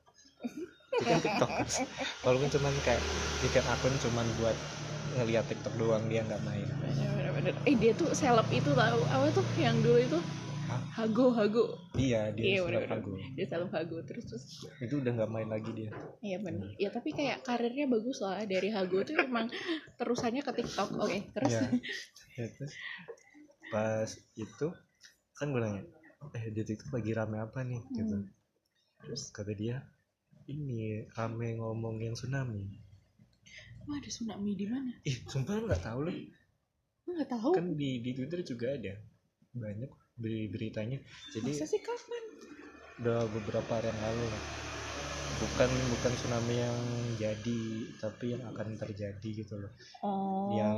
dia 0.97 1.05
kan 1.07 1.19
tiktokers 1.21 1.75
walaupun 2.25 2.49
cuman 2.49 2.73
kayak 2.81 3.01
bikin 3.41 3.63
akun 3.65 3.93
cuman 3.97 4.25
buat 4.37 4.57
ngeliat 5.11 5.45
TikTok 5.45 5.73
doang 5.75 6.07
dia 6.07 6.23
nggak 6.23 6.41
main 6.45 6.67
Bener-bener. 6.71 7.53
Eh, 7.65 7.75
dia 7.75 7.91
tuh 7.93 8.11
seleb 8.13 8.47
itu 8.49 8.71
tahu 8.71 8.99
apa 9.07 9.27
tuh 9.33 9.45
yang 9.59 9.75
dulu 9.81 9.99
itu? 9.99 10.19
Hago, 10.91 11.31
Hago. 11.31 11.65
iya 11.95 12.29
dia 12.29 12.43
Iya, 12.43 12.59
bener-bener. 12.63 12.99
aku 12.99 13.11
Dia 13.33 13.45
seleb 13.45 13.69
Hago 13.69 13.97
terus 14.01 14.23
terus 14.25 14.43
itu 14.77 14.95
udah 14.95 15.11
nggak 15.13 15.29
main 15.29 15.47
lagi 15.47 15.71
dia 15.71 15.89
Iya 16.19 16.37
benar. 16.39 16.69
Ya 16.75 16.89
tapi 16.89 17.09
kayak 17.11 17.41
karirnya 17.41 17.85
bagus 17.85 18.19
lah 18.19 18.39
dari 18.43 18.69
Hago 18.69 19.01
tuh 19.01 19.15
emang 19.15 19.47
terusannya 19.95 20.39
ke 20.39 20.51
TikTok. 20.53 20.89
Oke, 20.97 21.27
terus 21.31 21.51
ya 21.51 21.61
Ya, 22.33 22.45
terus 22.49 22.73
pas 23.67 24.07
itu 24.33 24.67
kan 25.33 25.47
gue 25.47 25.59
nanya 25.59 25.83
eh 26.31 26.43
di 26.47 26.61
TikTok 26.61 26.91
lagi 26.93 27.11
rame 27.11 27.37
apa 27.37 27.61
nih 27.61 27.81
gitu 27.89 28.15
Hmm. 28.17 28.29
terus 29.01 29.29
kata 29.29 29.51
dia 29.51 29.81
ini 30.45 31.07
rame 31.09 31.55
ngomongin 31.55 32.13
tsunami 32.13 32.77
wah 33.81 33.97
ada 33.97 34.05
tsunami 34.05 34.53
di 34.53 34.65
mana? 34.65 34.91
ih 35.01 35.17
sumpah 35.25 35.55
lu 35.55 35.65
nggak 35.65 35.81
tahu 35.81 35.99
loh 36.03 36.13
Gue 37.01 37.13
nggak 37.15 37.31
tahu. 37.31 37.49
kan 37.51 37.65
di 37.73 37.99
di 37.99 38.11
Twitter 38.11 38.45
juga 38.45 38.67
ada 38.71 38.93
banyak 39.51 39.89
beri 40.21 40.47
beritanya. 40.47 41.01
Jadi 41.33 41.51
Masa 41.57 41.65
sih 41.65 41.81
kapan? 41.81 42.23
udah 43.01 43.25
beberapa 43.25 43.81
hari 43.81 43.89
yang 43.89 44.01
lalu. 44.05 44.25
Lah 44.29 44.43
bukan 45.41 45.71
bukan 45.97 46.11
tsunami 46.13 46.59
yang 46.59 46.79
jadi 47.17 47.61
tapi 47.97 48.37
yang 48.37 48.43
akan 48.51 48.77
terjadi 48.77 49.29
gitu 49.41 49.57
loh. 49.57 49.71
Oh, 50.05 50.53
yang 50.53 50.77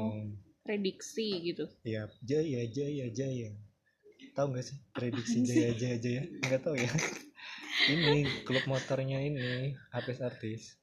prediksi 0.63 1.51
gitu. 1.51 1.67
ya 1.83 2.07
jaya 2.23 2.63
jaya 2.71 3.11
jaya. 3.11 3.51
Tahu 4.33 4.55
nggak 4.55 4.65
sih 4.65 4.77
prediksi 4.95 5.43
jaya 5.43 5.75
jaya 5.75 5.97
jaya? 5.99 6.21
Nggak 6.47 6.61
tahu 6.63 6.75
ya. 6.79 6.91
Ini 7.83 8.45
klub 8.47 8.63
motornya 8.69 9.19
ini 9.19 9.75
artis-artis 9.91 10.79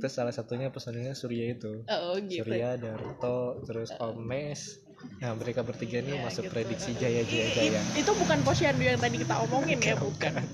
terus 0.00 0.12
salah 0.12 0.32
satunya 0.32 0.72
personilnya 0.72 1.12
Surya 1.12 1.52
itu. 1.52 1.84
Oh 1.86 2.16
gitu. 2.18 2.42
Surya 2.42 2.80
Darto 2.80 3.62
terus 3.68 3.92
Omes 4.00 4.85
nah 5.16 5.32
mereka 5.32 5.64
bertiga 5.64 6.04
ini 6.04 6.12
Ya, 6.16 6.20
masuk 6.20 6.44
gitu. 6.44 6.52
prediksi 6.52 6.92
jaya 6.96 7.24
jaya 7.24 7.48
jaya 7.56 7.80
i- 7.88 8.04
itu 8.04 8.10
bukan 8.20 8.44
posyandu 8.44 8.84
yang 8.84 9.00
tadi 9.00 9.16
kita 9.16 9.40
omongin 9.44 9.80
ya, 9.80 9.96
bukan. 9.96 10.32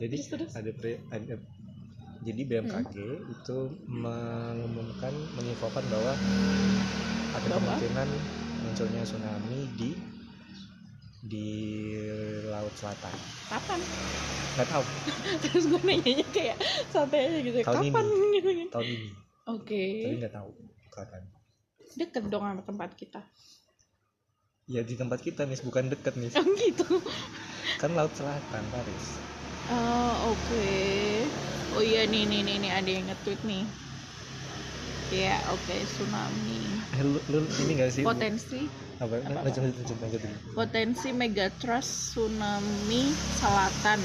jadi 0.00 0.16
Terus, 0.16 0.28
terus. 0.32 0.52
ada 0.56 0.70
pre, 0.72 1.04
ada 1.12 1.36
jadi 2.24 2.40
BMKG 2.48 2.94
itu 3.36 3.56
mengumumkan 3.84 5.12
menginfokan 5.36 5.84
bahwa 5.92 6.16
ada 7.36 7.46
Bahwa? 7.52 7.56
kemungkinan 7.60 8.08
munculnya 8.64 9.04
tsunami 9.04 9.68
di 9.76 9.90
di 11.24 11.48
laut 12.48 12.72
selatan 12.76 13.12
Kapan? 13.48 13.80
nggak 14.56 14.68
tahu 14.70 14.84
Terus 15.44 15.64
gue 15.68 15.80
nanyanya 15.84 16.26
kayak 16.32 16.56
santai 16.88 17.28
aja 17.28 17.38
gitu. 17.44 17.58
Tahun 17.60 17.76
kapan 17.92 18.04
gitu 18.40 18.50
kan? 18.56 18.68
tahun 18.72 18.88
ini 18.88 19.08
Oke. 19.44 19.84
tapi 20.00 20.14
nggak 20.16 20.32
tahu 20.32 20.50
kapan 20.88 21.22
Deket 21.94 22.24
dong 22.30 22.44
sama 22.46 22.62
tempat 22.66 22.90
kita. 22.98 23.20
ya 24.64 24.80
di 24.80 24.96
tempat 24.96 25.20
kita 25.20 25.44
nih 25.44 25.60
bukan 25.60 25.92
deket 25.92 26.16
nih 26.16 26.32
Oh 26.40 26.46
gitu. 26.56 26.96
kan 27.80 27.92
laut 27.92 28.12
selatan 28.16 28.64
Paris 28.72 29.06
Oh, 29.72 30.32
oke. 30.32 30.68
Oh 31.76 31.80
iya 31.84 32.04
nih 32.04 32.24
nih 32.28 32.40
nih 32.44 32.56
nih 32.64 32.72
ada 32.72 32.90
yang 32.90 33.04
nge-tweet 33.08 33.40
nih. 33.48 33.64
Ya, 35.12 35.36
oke, 35.52 35.74
tsunami. 35.88 36.60
eh, 36.96 37.02
lu, 37.04 37.16
lu 37.32 37.38
ini 37.64 37.72
nggak 37.80 37.90
sih 37.92 38.02
Potensi 38.04 38.60
apa, 39.00 39.14
Apa-apa? 39.20 39.40
lanjut 39.46 39.62
lanjut 39.62 39.96
lanjut 40.00 40.20
lanjut 40.20 40.20
potensi 40.54 41.08
megatrust 41.12 41.90
tsunami 42.12 43.02
selatan 43.40 44.00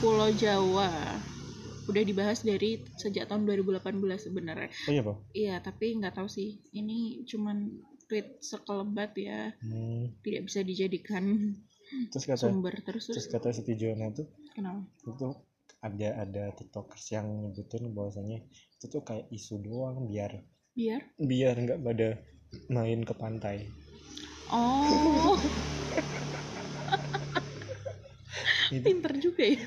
Pulau 0.00 0.30
Jawa. 0.36 0.90
Udah 1.84 2.02
dibahas 2.02 2.40
dari 2.44 2.80
sejak 2.96 3.28
tahun 3.28 3.44
2018 3.44 4.00
sebenarnya. 4.16 4.68
oh 4.88 4.92
iya 4.92 5.02
bang 5.04 5.18
Iya, 5.34 5.54
tapi 5.60 5.86
nggak 6.00 6.14
tahu 6.16 6.28
sih. 6.28 6.60
Ini 6.72 7.28
cuman 7.28 7.68
tweet 8.08 8.40
sekelebat 8.40 9.12
ya. 9.16 9.52
Hmm, 9.60 10.12
tidak 10.24 10.48
bisa 10.48 10.60
dijadikan 10.64 11.54
terus 12.10 12.24
kata 12.24 12.48
sumber. 12.48 12.74
Terus 12.82 13.12
terus 13.12 13.28
kata 13.28 13.52
Siti 13.52 13.76
Jona 13.76 14.10
tuh 14.10 14.26
kenapa? 14.56 14.82
itu 15.04 15.28
ada 15.84 16.08
ada 16.24 16.44
tiktokers 16.56 17.12
yang 17.12 17.28
nyebutin 17.44 17.92
bahwasanya 17.92 18.40
itu 18.80 18.84
tuh 18.88 19.04
kayak 19.04 19.28
isu 19.28 19.60
doang 19.60 20.08
biar 20.08 20.40
biar? 20.72 21.04
biar 21.20 21.54
nggak 21.60 21.80
pada 21.84 22.08
main 22.72 23.04
ke 23.04 23.14
pantai. 23.14 23.68
Oh. 24.48 25.36
Pinter 28.74 29.14
juga 29.22 29.44
ya 29.44 29.60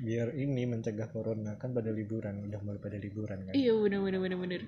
biar 0.00 0.32
ini 0.36 0.62
mencegah 0.66 1.08
corona. 1.12 1.56
Kan 1.56 1.76
pada 1.76 1.92
liburan 1.92 2.46
udah 2.48 2.60
mulai 2.64 2.80
pada 2.80 2.96
liburan 2.96 3.48
kan? 3.48 3.52
Iya 3.52 3.72
bener 3.76 4.00
bener 4.00 4.20
bener 4.20 4.38
bener. 4.38 4.62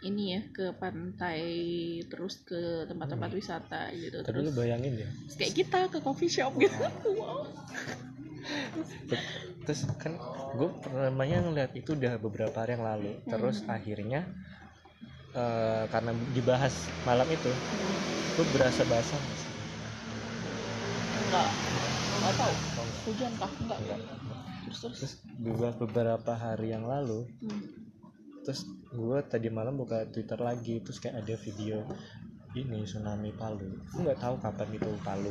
Ini 0.00 0.22
ya 0.32 0.40
ke 0.48 0.66
pantai 0.80 1.42
terus 2.08 2.40
ke 2.40 2.88
tempat-tempat 2.88 3.30
wisata 3.36 3.92
gitu 3.92 4.24
tapi 4.24 4.40
lu 4.40 4.48
terus 4.48 4.56
bayangin 4.56 4.96
ya. 4.96 5.08
kayak 5.36 5.52
kita 5.52 5.78
ke 5.92 5.98
coffee 6.00 6.32
shop 6.32 6.56
gitu. 6.56 6.80
Wow 7.20 7.52
terus 9.64 9.86
kan 10.02 10.18
gue 10.56 10.68
namanya 10.90 11.44
ngeliat 11.44 11.72
itu 11.78 11.94
udah 11.94 12.18
beberapa 12.18 12.54
hari 12.58 12.74
yang 12.74 12.84
lalu. 12.86 13.12
Terus 13.26 13.62
akhirnya 13.70 14.26
eh, 15.34 15.84
karena 15.86 16.12
dibahas 16.34 16.90
malam 17.06 17.28
itu 17.30 17.52
gue 18.34 18.46
berasa 18.50 18.82
basah. 18.82 19.20
Nggak 21.30 21.46
enggak 21.70 21.92
enggak 22.18 22.34
tahu 22.34 22.54
hujan 23.10 23.32
kah? 23.36 23.50
Enggak 23.58 23.78
Enggak. 23.82 23.98
terus 24.64 24.78
terus. 24.78 24.98
Terus 25.02 25.14
beberapa 25.42 25.82
beberapa 25.84 26.32
hari 26.38 26.70
yang 26.70 26.86
lalu 26.86 27.26
hmm. 27.42 27.62
terus 28.46 28.64
gue 28.90 29.18
tadi 29.26 29.52
malam 29.52 29.76
buka 29.76 30.06
twitter 30.08 30.38
lagi 30.40 30.80
terus 30.80 31.02
kayak 31.02 31.22
ada 31.26 31.34
video 31.38 31.84
ini 32.50 32.82
tsunami 32.82 33.30
Palu. 33.38 33.78
Gue 33.94 34.00
nggak 34.10 34.18
tahu 34.18 34.34
kapan 34.42 34.68
itu 34.74 34.90
Palu. 35.06 35.30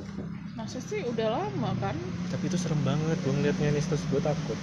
Masa 0.56 0.80
sih 0.80 1.04
udah 1.04 1.28
lama 1.36 1.76
kan? 1.84 1.96
Tapi 2.32 2.48
itu 2.48 2.56
serem 2.56 2.80
banget 2.88 3.20
gue 3.28 3.34
ngeliatnya 3.36 3.76
nih 3.76 3.84
terus 3.84 4.04
gue 4.08 4.24
takut. 4.24 4.56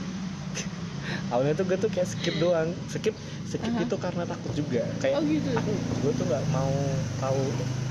Awalnya 1.37 1.61
tuh 1.61 1.65
gue 1.69 1.77
tuh 1.77 1.91
kayak 1.93 2.09
skip 2.09 2.33
doang. 2.41 2.73
Skip 2.89 3.13
skip 3.45 3.61
Aha. 3.61 3.85
itu 3.85 3.97
karena 4.01 4.25
takut 4.25 4.53
juga. 4.57 4.89
Kayak 5.05 5.21
oh 5.21 5.23
gitu. 5.29 5.51
aku 5.53 5.73
gue 6.01 6.13
tuh 6.17 6.25
nggak 6.25 6.45
mau 6.49 6.73
tahu 7.21 7.43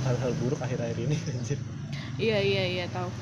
hal-hal 0.10 0.32
buruk 0.42 0.58
akhir-akhir 0.58 0.98
ini 0.98 1.18
anjir. 1.38 1.60
Iya 2.18 2.42
iya 2.42 2.64
iya 2.66 2.86
tahu 2.90 3.14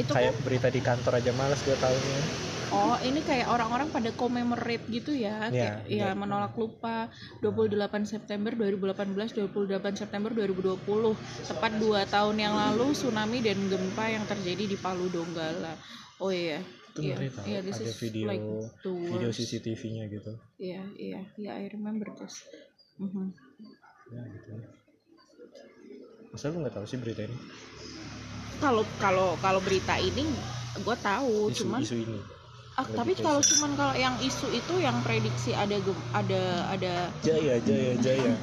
itu 0.00 0.10
kayak 0.10 0.32
kan 0.32 0.44
berita 0.44 0.68
di 0.72 0.80
kantor 0.80 1.12
aja 1.20 1.30
males 1.36 1.60
gue 1.64 1.76
tahunya 1.76 2.20
oh 2.72 2.96
ini 3.04 3.20
kayak 3.20 3.52
orang-orang 3.52 3.92
pada 3.92 4.10
commemorate 4.16 4.88
gitu 4.88 5.12
ya. 5.12 5.52
Iya, 5.52 5.84
kayak 5.84 5.92
ya 5.92 6.08
iya. 6.08 6.10
menolak 6.16 6.56
lupa 6.56 7.12
28 7.44 8.08
September 8.08 8.52
2018 8.56 9.12
28 9.12 10.00
September 10.00 10.30
2020 10.32 10.80
tepat 11.52 11.72
dua 11.76 12.08
tahun 12.08 12.36
yang 12.40 12.54
lalu 12.56 12.96
tsunami 12.96 13.44
dan 13.44 13.60
gempa 13.68 14.08
yang 14.08 14.24
terjadi 14.24 14.64
di 14.72 14.76
Palu 14.80 15.12
Donggala. 15.12 15.76
Oh 16.16 16.32
iya. 16.32 16.64
Itu 16.96 17.04
ngeri 17.04 17.28
tau. 17.28 17.44
Iya 17.44 17.60
this 17.60 17.76
ada 17.76 17.92
video 17.92 18.26
like 18.32 18.48
video. 18.88 19.28
CCTV-nya 19.28 20.04
gitu. 20.08 20.32
Iya 20.56 20.82
iya. 20.96 21.20
Iya 21.36 21.52
I 21.60 21.68
remember 21.68 22.08
this. 22.16 22.40
Mhm. 22.96 23.36
ya 24.12 24.22
gitu. 24.28 24.52
Masa 26.32 26.48
lu 26.48 26.64
nggak 26.64 26.76
tahu 26.80 26.86
sih 26.88 26.96
berita 26.96 27.28
ini 27.28 27.36
kalau 28.62 28.86
kalau 29.02 29.34
kalau 29.42 29.58
berita 29.58 29.98
ini 29.98 30.22
gue 30.78 30.96
tahu 31.02 31.50
isu 31.50 31.66
cuman 31.66 31.82
isu 31.82 31.96
ini. 31.98 32.18
Ah, 32.78 32.86
tapi 32.88 33.12
kalau 33.18 33.42
cuman 33.42 33.74
kalau 33.74 33.94
yang 33.98 34.14
isu 34.22 34.48
itu 34.54 34.78
yang 34.78 34.96
prediksi 35.02 35.50
ada 35.52 35.76
ada 36.14 36.42
ada 36.70 36.92
jaya 37.26 37.58
jaya 37.66 37.98
jaya. 37.98 38.34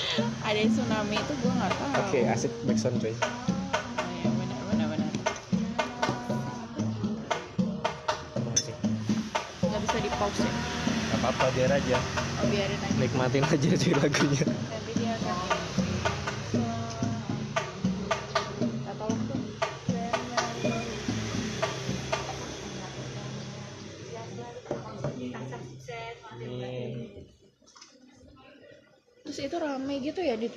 Ada 0.48 0.66
tsunami 0.66 1.14
itu 1.14 1.32
gue 1.38 1.52
nggak 1.54 1.70
tahu. 1.70 1.92
Oke 2.02 2.20
asik 2.26 2.50
coy 2.66 3.14
benar 4.40 4.86
benar 4.90 5.10
Apa 8.34 8.52
sih 8.58 8.74
nggak 9.62 9.80
bisa 9.86 9.96
di 10.02 10.10
pause 10.18 10.40
ya? 10.42 10.50
Nggak 10.50 11.18
apa-apa 11.22 11.44
biar 11.54 11.70
aja. 11.78 11.98
Oh, 12.42 12.46
biarin 12.50 12.80
aja. 12.80 12.96
Nikmatin 12.98 13.44
aja 13.46 13.68
cuy 13.78 13.92
lagunya 13.94 14.49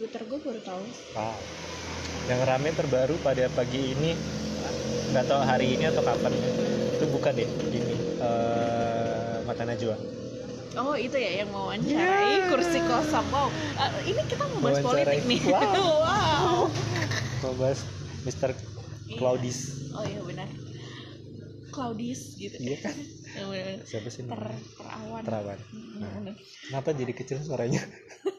twitter 0.03 0.19
gue 0.21 0.35
baru 0.37 0.59
tahu 0.59 0.83
Wow. 1.15 1.39
Yang 2.27 2.41
rame 2.43 2.69
terbaru 2.71 3.15
pada 3.19 3.47
pagi 3.49 3.95
ini 3.95 4.11
nggak 5.11 5.25
tahu 5.25 5.41
hari 5.41 5.75
ini 5.75 5.87
atau 5.87 5.99
kapan. 6.01 6.31
Itu 6.91 7.07
bukan 7.07 7.31
deh 7.33 7.47
ini 7.69 7.95
eh 8.19 9.35
mata 9.43 9.63
najwa. 9.63 9.95
oh 10.73 10.97
itu 10.97 11.13
ya 11.13 11.39
yang 11.39 11.53
mau 11.53 11.69
wawancarai 11.69 12.49
kursi 12.49 12.81
kosong 12.81 13.27
wow 13.29 13.45
Eh, 13.77 14.09
ini 14.09 14.21
kita 14.25 14.41
mau 14.49 14.59
bahas 14.59 14.81
politik 14.81 15.21
nih 15.23 15.39
Wow. 15.45 15.61
wow. 16.03 16.55
Mau 17.39 17.53
bahas 17.55 17.79
Mr. 18.23 18.57
Claudis. 19.13 19.59
oh 19.93 20.01
iya 20.01 20.17
benar 20.19 20.49
Claudis 21.69 22.35
gitu 22.35 22.57
Iya 22.57 22.77
kan? 22.81 22.95
Siapa 23.85 24.09
sih 24.09 24.25
ter 24.25 24.41
terawan 24.73 25.21
Terawan. 25.21 25.57
Nah. 26.01 26.33
Kenapa 26.65 26.89
jadi 26.91 27.13
kecil 27.13 27.37
suaranya? 27.39 27.81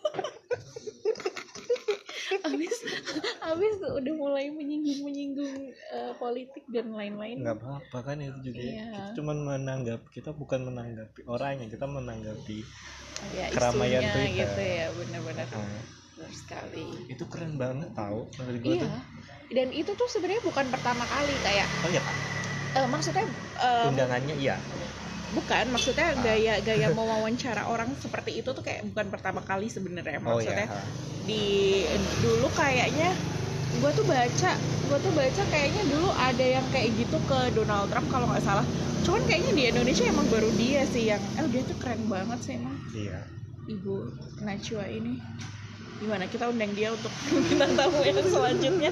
abis 2.44 2.74
abis 3.50 3.74
udah 3.80 4.14
mulai 4.14 4.52
menyinggung 4.52 5.00
menyinggung 5.02 5.54
eh, 5.70 6.12
politik 6.14 6.64
dan 6.68 6.92
lain-lain 6.92 7.40
Nggak 7.40 7.56
apa-apa 7.58 7.98
kan 8.04 8.16
itu 8.20 8.52
juga. 8.52 8.60
Iya. 8.60 8.84
Kita 8.84 9.12
cuman 9.16 9.36
menanggap, 9.42 10.00
kita 10.08 10.30
bukan 10.30 10.60
menanggapi 10.64 11.20
orangnya, 11.24 11.66
kita 11.66 11.86
menanggapi. 11.86 12.58
ya, 13.32 13.46
keramaian 13.48 14.02
isunya 14.02 14.12
Twitter. 14.12 14.36
gitu 14.44 14.62
ya 14.62 14.86
benar-benar 14.92 15.46
Nah, 15.48 15.64
benar 16.14 16.30
sekali 16.30 16.84
itu 17.08 17.24
keren 17.26 17.56
banget 17.56 17.88
tau 17.92 18.28
menurut 18.36 18.60
gue 18.60 18.74
iya 18.74 18.84
tuh. 18.84 18.92
dan 19.50 19.68
itu 19.70 19.90
tuh 19.94 20.06
sebenarnya 20.06 20.42
bukan 20.42 20.66
pertama 20.68 21.04
kali 21.04 21.34
kayak 21.40 21.66
Oh 21.80 21.88
iya, 21.88 21.98
Pak. 21.98 22.14
eh, 22.74 22.86
maksudnya 22.86 23.24
eh, 23.58 23.88
undangannya 23.88 24.34
iya. 24.36 24.56
Bukan 25.34 25.64
maksudnya 25.68 26.06
Ah. 26.10 26.22
gaya 26.22 26.54
gaya 26.60 26.88
mewawancara 26.90 27.66
orang 27.66 27.90
seperti 27.98 28.38
itu 28.38 28.48
tuh 28.48 28.62
kayak 28.62 28.86
bukan 28.88 29.10
pertama 29.10 29.40
kali 29.40 29.66
sebenarnya 29.66 30.22
Oh 30.22 30.38
maksudnya 30.38 30.66
iya. 30.66 30.82
di 31.24 31.44
dulu 32.20 32.46
kayaknya 32.50 33.10
gue 33.74 33.90
tuh 33.90 34.06
baca 34.06 34.50
gue 34.84 34.98
tuh 35.00 35.12
baca 35.12 35.42
kayaknya 35.50 35.82
dulu 35.90 36.08
ada 36.10 36.46
yang 36.46 36.62
kayak 36.70 36.94
gitu 36.94 37.18
ke 37.26 37.38
Donald 37.52 37.90
Trump 37.90 38.06
kalau 38.06 38.30
nggak 38.30 38.40
salah 38.40 38.62
cuman 39.02 39.20
kayaknya 39.26 39.52
di 39.52 39.62
Indonesia 39.68 40.04
emang 40.06 40.30
baru 40.30 40.48
dia 40.54 40.86
sih 40.86 41.10
yang 41.10 41.20
eh 41.34 41.46
dia 41.50 41.62
tuh 41.62 41.76
keren 41.76 42.06
banget 42.06 42.38
sih 42.40 42.54
emang 42.54 42.76
Iya. 42.94 43.20
ibu 43.66 44.06
Najwa 44.40 44.84
ini 44.86 45.18
gimana 45.94 46.24
kita 46.26 46.48
undang 46.48 46.70
dia 46.72 46.90
untuk 46.90 47.10
bintang 47.48 47.74
tamu 47.74 47.98
yang 48.00 48.18
selanjutnya 48.22 48.90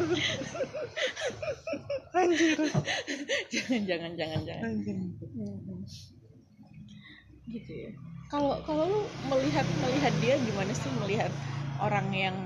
Anjir. 2.12 2.60
jangan 3.52 3.82
jangan 3.88 4.12
jangan 4.14 4.40
jangan 4.44 4.64
Anjir. 4.68 4.96
Gitu 7.52 7.72
ya 7.72 7.90
kalau 8.32 8.64
kalau 8.64 8.84
lu 8.88 9.00
melihat 9.28 9.68
melihat 9.76 10.14
dia 10.16 10.40
gimana 10.40 10.72
sih 10.72 10.88
melihat 10.88 11.36
orang 11.76 12.08
yang 12.16 12.36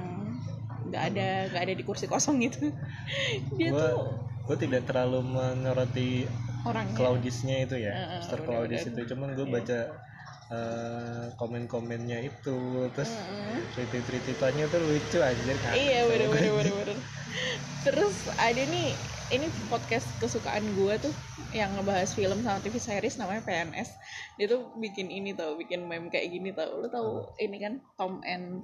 nggak 0.87 1.03
ada 1.15 1.29
nggak 1.51 1.63
ada 1.67 1.75
di 1.79 1.85
kursi 1.87 2.07
kosong 2.11 2.43
gitu 2.43 2.59
dia 3.59 3.71
Gua- 3.71 3.95
tuh 3.95 4.07
gue 4.47 4.57
tidak 4.63 4.83
terlalu 4.87 5.21
menyoroti 5.27 6.09
orangnya 6.67 6.95
Claudisnya 6.99 7.57
itu 7.67 7.77
ya, 7.83 7.93
Heeh, 7.99 8.21
Mr. 8.23 8.39
bener, 8.39 8.47
Claudis 8.47 8.83
itu, 8.87 9.01
cuman 9.11 9.29
gue 9.35 9.47
Iya. 9.47 9.55
baca 9.59 9.79
eh, 10.57 11.25
komen-komennya 11.39 12.19
itu, 12.31 12.59
terus 12.95 13.11
Heeh. 13.11 13.59
tweet-tweetannya 13.75 14.65
tuh 14.71 14.81
lucu 14.87 15.19
anjir 15.19 15.57
kan. 15.59 15.75
iya 15.77 16.01
bener 16.07 16.29
bener 16.31 16.51
bener 16.57 16.73
bener 16.79 16.99
terus 17.87 18.15
ada 18.39 18.63
nih 18.67 18.91
ini 19.29 19.47
podcast 19.67 20.07
kesukaan 20.17 20.63
gue 20.73 20.95
tuh 21.01 21.11
yang 21.51 21.75
ngebahas 21.75 22.07
film 22.09 22.39
sama 22.41 22.63
TV 22.63 22.79
series 22.79 23.19
namanya 23.19 23.43
PNS 23.43 23.91
dia 24.37 24.47
tuh 24.47 24.71
bikin 24.77 25.11
ini 25.11 25.35
tau 25.35 25.59
bikin 25.59 25.83
meme 25.83 26.07
kayak 26.07 26.31
gini 26.31 26.51
tau 26.51 26.79
lu 26.79 26.87
tau 26.87 27.35
ini 27.37 27.59
kan 27.59 27.75
Tom 27.97 28.23
and 28.23 28.63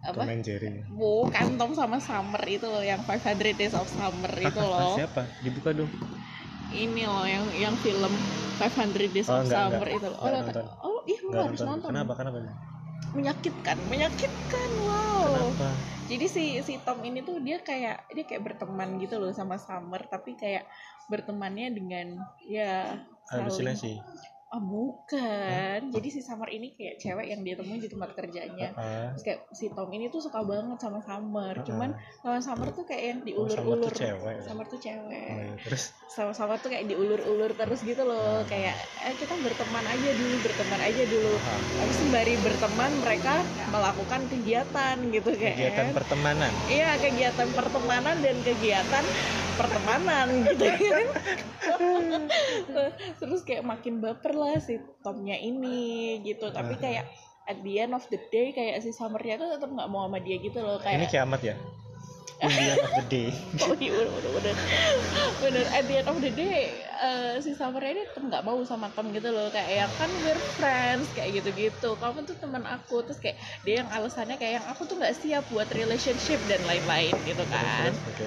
apa 0.00 0.24
Komen 0.24 0.40
Jerry. 0.40 0.80
bukan 0.88 1.60
Tom 1.60 1.72
sama 1.72 2.00
Summer 2.00 2.40
itu 2.42 2.64
loh 2.64 2.80
yang 2.80 3.04
500 3.04 3.36
Days 3.52 3.74
of 3.74 3.84
Summer 3.86 4.32
itu 4.32 4.56
loh 4.58 4.96
Siapa? 4.96 5.28
Dibuka 5.40 5.76
dong. 5.76 5.90
ini 6.70 7.04
loh 7.04 7.24
yang 7.24 7.44
yang 7.52 7.74
film 7.76 8.12
500 8.56 9.12
Days 9.12 9.28
Oh, 9.28 9.36
of 9.36 9.44
enggak, 9.44 9.60
Summer 9.60 9.86
enggak. 9.86 9.98
itu 9.98 10.06
loh. 10.08 10.18
Oh, 10.80 10.88
oh 10.88 10.98
iya 11.04 11.18
lu 11.20 11.30
harus 11.32 11.60
nonton. 11.60 11.68
nonton. 11.68 11.88
Kenapa? 11.92 12.12
Kenapa? 12.16 12.38
Menyakitkan, 13.16 13.76
menyakitkan. 13.88 14.70
Wow. 14.84 15.52
Kenapa? 15.54 15.68
Jadi 16.08 16.26
si 16.28 16.44
si 16.64 16.80
Tom 16.84 17.04
ini 17.04 17.20
tuh 17.20 17.36
dia 17.44 17.60
kayak 17.60 18.08
dia 18.12 18.24
kayak 18.24 18.42
berteman 18.44 18.96
gitu 19.00 19.20
loh 19.20 19.32
sama 19.32 19.60
Summer, 19.60 20.00
tapi 20.08 20.36
kayak 20.36 20.64
bertemannya 21.08 21.68
dengan 21.72 22.20
ya 22.44 22.96
Halusinasi. 23.28 24.00
Ah 24.48 24.56
bukan. 24.58 25.92
Jadi 25.92 26.08
si 26.08 26.20
Summer 26.20 26.48
ini 26.48 26.72
kayak 26.72 26.96
cewek 26.96 27.28
yang 27.28 27.44
dia 27.44 27.52
temuin 27.52 27.78
di 27.78 27.86
tempat 27.86 28.16
kerjanya. 28.16 28.72
Ah, 28.72 29.12
Terus 29.12 29.20
kayak 29.22 29.40
si 29.52 29.68
Tom 29.68 29.92
ini 29.92 30.08
tuh 30.08 30.24
suka 30.24 30.40
banget 30.40 30.80
sama 30.80 31.04
Summer. 31.04 31.52
Ah. 31.52 31.64
Cuman 31.68 31.90
sama 32.18 32.40
Summer 32.40 32.68
tuh 32.72 32.82
kayak 32.82 33.02
yang 33.04 33.18
Oh, 33.28 33.44
Summer 33.44 33.76
diulur-ulur. 33.76 33.92
tuh 33.92 34.00
cewek. 34.00 34.36
Summer 34.40 34.64
tuh 34.64 34.74
oh, 34.74 34.82
cewek. 34.82 35.28
iya. 35.28 35.52
terus 35.60 35.82
Sama-sama 36.08 36.56
tuh 36.56 36.72
kayak 36.72 36.88
diulur-ulur 36.88 37.52
terus 37.52 37.84
gitu 37.84 38.02
loh. 38.02 38.40
Kayak 38.48 38.72
eh 39.04 39.12
kita 39.14 39.36
berteman 39.36 39.84
aja 39.84 40.10
dulu, 40.10 40.34
berteman 40.40 40.80
aja 40.80 41.02
dulu. 41.04 41.32
ah, 41.36 41.60
Habis 41.78 41.96
sembari 42.00 42.34
berteman 42.40 42.90
mereka 42.98 43.34
melakukan 43.68 44.20
kegiatan 44.28 44.96
gitu 45.12 45.30
kayak. 45.30 45.54
kegiatan 45.54 45.86
pertemanan 45.92 46.50
Iya 46.66 46.96
kegiatan 46.96 47.48
pertemanan 47.52 48.16
dan 48.18 48.36
kegiatan 48.40 49.04
pertemanan 49.58 50.28
gitu 50.46 50.64
kan. 50.70 51.06
Terus 53.18 53.40
kayak 53.42 53.66
makin 53.66 53.98
baper 53.98 54.32
lah 54.32 54.62
si 54.62 54.78
Tomnya 55.02 55.34
ini 55.34 56.22
gitu. 56.22 56.48
Tapi 56.48 56.78
Ah. 56.78 56.80
kayak 56.80 57.04
at 57.48 57.58
the 57.64 57.80
end 57.80 57.96
of 57.96 58.04
the 58.12 58.20
day 58.28 58.52
kayak 58.52 58.78
si 58.84 58.92
Summernya 58.92 59.40
tuh 59.40 59.48
tetap 59.56 59.72
nggak 59.72 59.88
mau 59.88 60.04
sama 60.04 60.20
dia 60.20 60.36
gitu 60.36 60.60
loh 60.60 60.76
ini 60.84 61.08
kayak 61.08 61.08
kiamat 61.08 61.40
ya 61.40 61.54
in 62.38 62.50
the 62.50 62.66
end 62.70 62.82
of 62.82 62.92
the 62.94 63.04
day 63.10 63.28
oh 63.66 63.74
iya 63.78 64.06
bener 64.06 64.30
bener 64.34 64.54
bener. 65.42 65.64
At 65.70 65.84
the 65.86 65.94
end 66.02 66.08
of 66.08 66.18
the 66.22 66.32
day 66.34 66.82
eh, 66.82 67.34
si 67.42 67.54
Summernya 67.54 67.90
ini 67.94 68.02
tetap 68.10 68.22
nggak 68.26 68.44
mau 68.44 68.58
sama 68.66 68.90
Tom 68.92 69.10
gitu 69.14 69.30
loh. 69.30 69.48
Kayak 69.50 69.70
yang 69.86 69.92
kan 69.94 70.10
we're 70.22 70.42
friends 70.58 71.06
kayak 71.14 71.42
gitu 71.42 71.50
gitu 71.54 71.90
kamu 71.98 72.26
tuh 72.26 72.36
teman 72.38 72.62
aku. 72.66 73.02
Terus 73.06 73.18
kayak 73.22 73.36
dia 73.62 73.82
yang 73.82 73.88
alasannya 73.90 74.36
kayak 74.38 74.62
yang 74.62 74.66
aku 74.70 74.82
tuh 74.86 74.96
nggak 74.98 75.16
siap 75.18 75.44
buat 75.50 75.68
relationship 75.74 76.38
dan 76.50 76.62
lain-lain 76.66 77.14
gitu 77.26 77.44
kan. 77.48 77.90
Terus, 77.90 77.98
oke. 78.06 78.26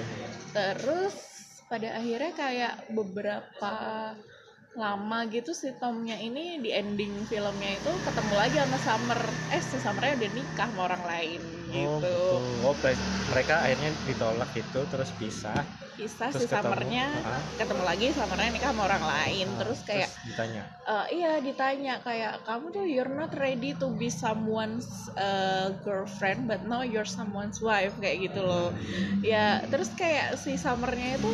Terus 0.52 1.14
pada 1.68 1.88
akhirnya 1.96 2.32
kayak 2.36 2.74
beberapa 2.92 3.74
lama 4.72 5.18
gitu 5.34 5.50
si 5.52 5.68
Tomnya 5.80 6.16
ini 6.16 6.58
di 6.64 6.70
ending 6.72 7.28
filmnya 7.30 7.70
itu 7.80 7.90
ketemu 8.06 8.34
lagi 8.40 8.56
sama 8.62 8.78
Summer. 8.86 9.20
Eh 9.52 9.60
si 9.60 9.76
Summernya 9.84 10.16
udah 10.18 10.30
nikah 10.38 10.68
sama 10.72 10.80
orang 10.88 11.04
lain 11.12 11.42
oh 11.72 11.98
gitu. 12.00 12.16
oh 12.66 12.74
pe- 12.82 13.02
mereka 13.30 13.54
akhirnya 13.64 13.90
ditolak 14.08 14.50
gitu 14.58 14.80
terus 14.90 15.10
pisah 15.18 15.62
kisah 16.02 16.28
terus 16.34 16.50
si 16.50 16.50
Summernya 16.50 17.06
ah, 17.22 17.42
ketemu 17.54 17.82
lagi 17.86 18.06
Summernya 18.10 18.50
nikah 18.50 18.70
sama 18.74 18.82
orang 18.90 19.04
lain. 19.06 19.46
Ah, 19.46 19.58
terus 19.62 19.78
kayak 19.86 20.10
ditanya? 20.26 20.62
eh, 20.82 21.06
iya 21.14 21.32
ditanya 21.38 21.94
kayak 22.02 22.42
kamu 22.42 22.64
tuh 22.74 22.84
you're 22.90 23.14
not 23.14 23.30
ready 23.38 23.70
to 23.78 23.86
be 23.94 24.10
someone's 24.10 25.06
uh, 25.14 25.70
girlfriend 25.86 26.50
but 26.50 26.66
now 26.66 26.82
you're 26.82 27.06
someone's 27.06 27.62
wife 27.62 27.94
kayak 28.02 28.26
gitu 28.26 28.42
loh. 28.42 28.74
Ya 29.22 29.62
terus 29.70 29.94
kayak 29.94 30.34
si 30.42 30.58
Summernya 30.58 31.22
itu 31.22 31.30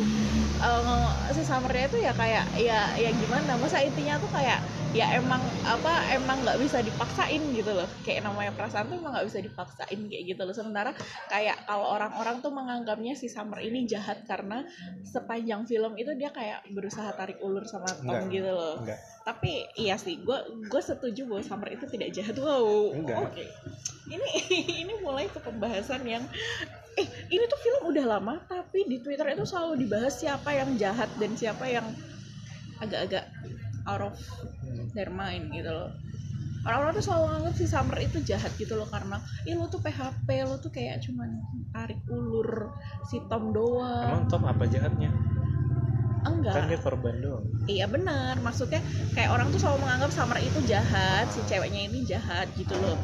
eh, 0.61 1.07
si 1.33 1.41
Summernya 1.41 1.89
itu 1.89 1.97
ya 1.97 2.13
kayak 2.13 2.45
ya 2.61 2.93
ya 2.93 3.09
gimana? 3.09 3.57
Masa 3.57 3.81
intinya 3.81 4.21
tuh 4.21 4.29
kayak 4.29 4.61
ya 4.89 5.13
emang 5.17 5.41
apa 5.65 6.13
emang 6.17 6.41
nggak 6.41 6.57
bisa 6.61 6.81
dipaksain 6.81 7.41
gitu 7.53 7.71
loh. 7.73 7.89
Kayak 8.01 8.25
namanya 8.25 8.51
perasaan 8.53 8.89
tuh 8.89 8.97
emang 8.97 9.13
nggak 9.13 9.27
bisa 9.29 9.39
dipaksain 9.43 9.99
kayak 10.09 10.23
gitu 10.35 10.41
loh. 10.45 10.55
Sementara 10.55 10.91
kayak 11.29 11.65
kalau 11.69 11.93
orang-orang 11.93 12.41
tuh 12.41 12.51
menganggapnya 12.53 13.13
si 13.13 13.29
Summer 13.29 13.61
ini 13.61 13.85
jahat 13.85 14.25
karena 14.25 14.65
sepanjang 15.05 15.65
film 15.69 15.93
itu 15.97 16.11
dia 16.17 16.33
kayak 16.33 16.65
berusaha 16.73 17.13
tarik 17.13 17.37
ulur 17.41 17.65
sama 17.69 17.89
Tom 17.89 18.09
Enggak. 18.09 18.33
gitu 18.33 18.51
loh. 18.51 18.75
enggak 18.81 18.99
tapi 19.29 19.67
iya 19.77 19.93
sih 19.93 20.17
gue 20.25 20.39
gue 20.65 20.81
setuju 20.81 21.29
bahwa 21.29 21.43
Summer 21.45 21.69
itu 21.69 21.85
tidak 21.85 22.09
jahat. 22.17 22.33
Wow 22.41 22.97
oke. 22.97 23.45
Ini 24.09 24.29
ini 24.81 24.93
mulai 25.05 25.29
ke 25.29 25.37
pembahasan 25.37 26.01
yang 26.07 26.25
eh 26.97 27.07
ini 27.29 27.43
tuh 27.45 27.59
film 27.61 27.93
udah 27.93 28.17
lama 28.17 28.41
tapi 28.49 28.89
di 28.89 28.97
Twitter 28.99 29.29
itu 29.31 29.45
selalu 29.45 29.85
dibahas 29.85 30.17
siapa 30.17 30.49
yang 30.51 30.73
jahat 30.75 31.07
dan 31.21 31.31
siapa 31.37 31.69
yang 31.69 31.85
agak-agak 32.81 33.29
out 33.89 34.01
of 34.05 34.15
Hmm. 34.61 34.85
their 34.93 35.09
mind 35.09 35.49
gitu 35.49 35.71
loh 35.71 35.89
orang-orang 36.67 36.93
tuh 36.99 37.05
selalu 37.07 37.25
nganggap 37.31 37.53
si 37.55 37.65
Summer 37.65 37.97
itu 38.03 38.17
jahat 38.21 38.51
gitu 38.59 38.75
loh 38.75 38.85
karena 38.91 39.17
ih 39.47 39.55
lo 39.55 39.65
tuh 39.71 39.79
PHP 39.81 40.27
lo 40.45 40.55
tuh 40.59 40.69
kayak 40.69 41.01
cuman 41.07 41.29
tarik 41.71 42.03
ulur 42.11 42.69
si 43.07 43.23
Tom 43.25 43.55
doang 43.55 44.03
emang 44.05 44.23
Tom 44.27 44.43
apa 44.45 44.63
jahatnya 44.67 45.09
enggak 46.27 46.53
kan 46.53 46.63
dia 46.67 46.79
korban 46.79 47.15
doang 47.23 47.45
Iya 47.69 47.85
benar, 47.85 48.41
maksudnya 48.41 48.81
kayak 49.13 49.29
orang 49.29 49.53
tuh 49.53 49.61
selalu 49.61 49.85
menganggap 49.85 50.09
Summer 50.09 50.41
itu 50.41 50.57
jahat, 50.65 51.29
si 51.29 51.45
ceweknya 51.45 51.85
ini 51.85 52.01
jahat 52.01 52.49
gitu 52.57 52.73
loh. 52.73 52.97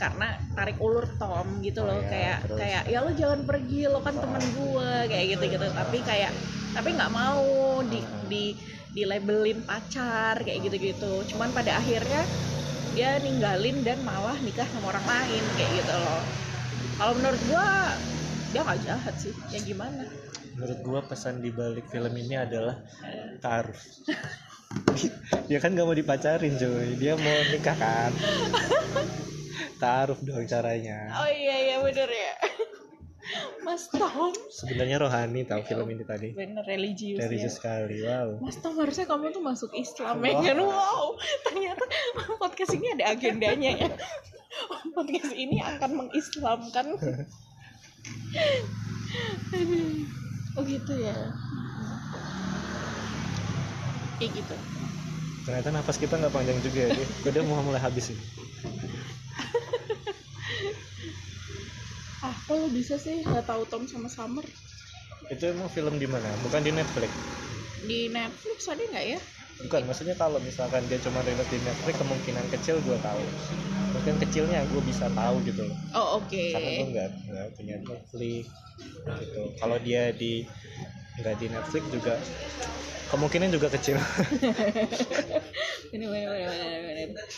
Karena 0.00 0.32
tarik 0.56 0.80
ulur 0.80 1.04
Tom 1.20 1.60
gitu 1.60 1.84
Oh 1.84 1.92
loh, 1.92 2.00
iya, 2.00 2.08
kayak 2.08 2.38
terus? 2.48 2.56
kayak 2.56 2.82
ya 2.88 2.98
lo 3.04 3.10
jangan 3.12 3.40
pergi, 3.44 3.80
lo 3.92 4.00
kan 4.00 4.16
temen 4.16 4.40
gue 4.40 4.90
kayak 5.12 5.24
gitu-gitu. 5.36 5.66
Tapi 5.76 5.98
kayak 6.00 6.32
tapi 6.72 6.88
nggak 6.96 7.12
mau 7.12 7.44
di 7.84 8.00
di 8.32 8.44
di 8.92 9.02
labelin 9.08 9.64
pacar 9.64 10.40
kayak 10.44 10.68
gitu-gitu. 10.68 11.24
Cuman 11.32 11.50
pada 11.56 11.80
akhirnya 11.80 12.22
dia 12.92 13.16
ninggalin 13.24 13.80
dan 13.80 14.04
malah 14.04 14.36
nikah 14.44 14.68
sama 14.68 14.92
orang 14.92 15.06
lain 15.08 15.44
kayak 15.56 15.70
gitu 15.80 15.94
loh. 15.96 16.22
Kalau 17.00 17.12
menurut 17.16 17.42
gua 17.48 17.66
dia 18.52 18.60
nggak 18.60 18.80
jahat 18.84 19.14
sih, 19.16 19.32
ya 19.48 19.58
gimana? 19.64 20.04
menurut 20.52 20.80
gua 20.84 21.00
pesan 21.08 21.40
di 21.40 21.48
balik 21.48 21.88
film 21.88 22.12
ini 22.12 22.36
adalah 22.36 22.76
taruh 23.40 23.76
dia 25.48 25.58
kan 25.60 25.72
gak 25.72 25.86
mau 25.88 25.96
dipacarin 25.96 26.56
cuy 26.60 26.96
dia 27.00 27.16
mau 27.16 27.38
nikah 27.48 27.76
kan 27.76 28.12
taruh 29.82 30.18
dong 30.20 30.44
caranya 30.44 31.08
Oh 31.16 31.28
iya 31.28 31.56
iya 31.72 31.76
bener 31.80 32.08
ya. 32.08 32.32
Mas 33.62 33.86
Tom 33.88 34.34
sebenarnya 34.50 34.98
rohani 34.98 35.46
tahu 35.46 35.62
film 35.62 35.86
ini 35.94 36.04
tadi 36.04 36.28
bener 36.34 36.64
religius 36.66 37.18
ya. 37.18 37.26
religius 37.26 37.54
sekali 37.56 38.02
wow 38.02 38.38
Mas 38.42 38.56
Tom 38.58 38.74
harusnya 38.76 39.06
kamu 39.06 39.30
tuh 39.30 39.42
masuk 39.42 39.70
Islam 39.76 40.24
ya 40.24 40.32
kan? 40.42 40.58
Wow, 40.58 41.16
ternyata 41.46 41.84
podcast 42.36 42.74
ini 42.74 42.92
ada 42.92 43.04
agendanya 43.14 43.70
ya. 43.76 43.88
Podcast 44.92 45.32
ini 45.32 45.64
akan 45.64 46.04
mengislamkan. 46.04 46.86
oh 50.56 50.62
gitu 50.64 50.92
ya. 51.00 51.16
Kayak 54.20 54.32
gitu. 54.38 54.54
ternyata 55.42 55.74
nafas 55.74 55.98
kita 55.98 56.14
nggak 56.14 56.30
panjang 56.30 56.54
juga 56.62 56.94
ya 56.94 57.06
udah 57.26 57.42
mau 57.50 57.58
mulai 57.66 57.82
habis 57.82 58.14
ini 58.14 58.22
Ah, 62.22 62.34
kok 62.46 62.54
lo 62.54 62.70
bisa 62.70 62.94
sih 62.96 63.26
nggak 63.26 63.50
tahu 63.50 63.66
Tom 63.66 63.82
sama 63.90 64.06
Summer. 64.06 64.46
Itu 65.26 65.42
emang 65.50 65.66
film 65.70 65.98
di 65.98 66.06
mana? 66.06 66.30
Bukan 66.38 66.62
di 66.62 66.70
Netflix? 66.70 67.10
Di 67.82 68.06
Netflix 68.10 68.70
ada 68.70 68.82
nggak 68.82 69.06
ya? 69.18 69.20
bukan 69.62 69.86
maksudnya 69.86 70.18
kalau 70.18 70.42
misalkan 70.42 70.90
dia 70.90 70.98
cuma 70.98 71.22
rilis 71.22 71.46
di 71.46 71.62
Netflix 71.62 71.94
kemungkinan 71.94 72.50
kecil 72.50 72.82
gue 72.82 72.98
tahu. 72.98 73.22
Mungkin 73.94 74.18
kecilnya 74.18 74.66
gue 74.66 74.82
bisa 74.82 75.06
tahu 75.14 75.38
gitu 75.46 75.62
loh. 75.62 75.78
Oh 75.94 76.06
oke. 76.18 76.34
karena 76.50 76.70
gue 76.74 76.86
nggak 76.90 77.08
nggak 77.30 77.46
punya 77.54 77.76
Netflix 77.78 78.50
gitu. 79.22 79.42
Kalau 79.62 79.78
dia 79.78 80.10
di 80.10 80.42
nggak 81.22 81.34
di 81.38 81.46
Netflix 81.46 81.82
juga 81.94 82.14
kemungkinan 83.14 83.54
juga 83.54 83.70
kecil. 83.70 84.02
Ini 85.94 86.04
bener 86.10 86.26
bener. 86.32 87.28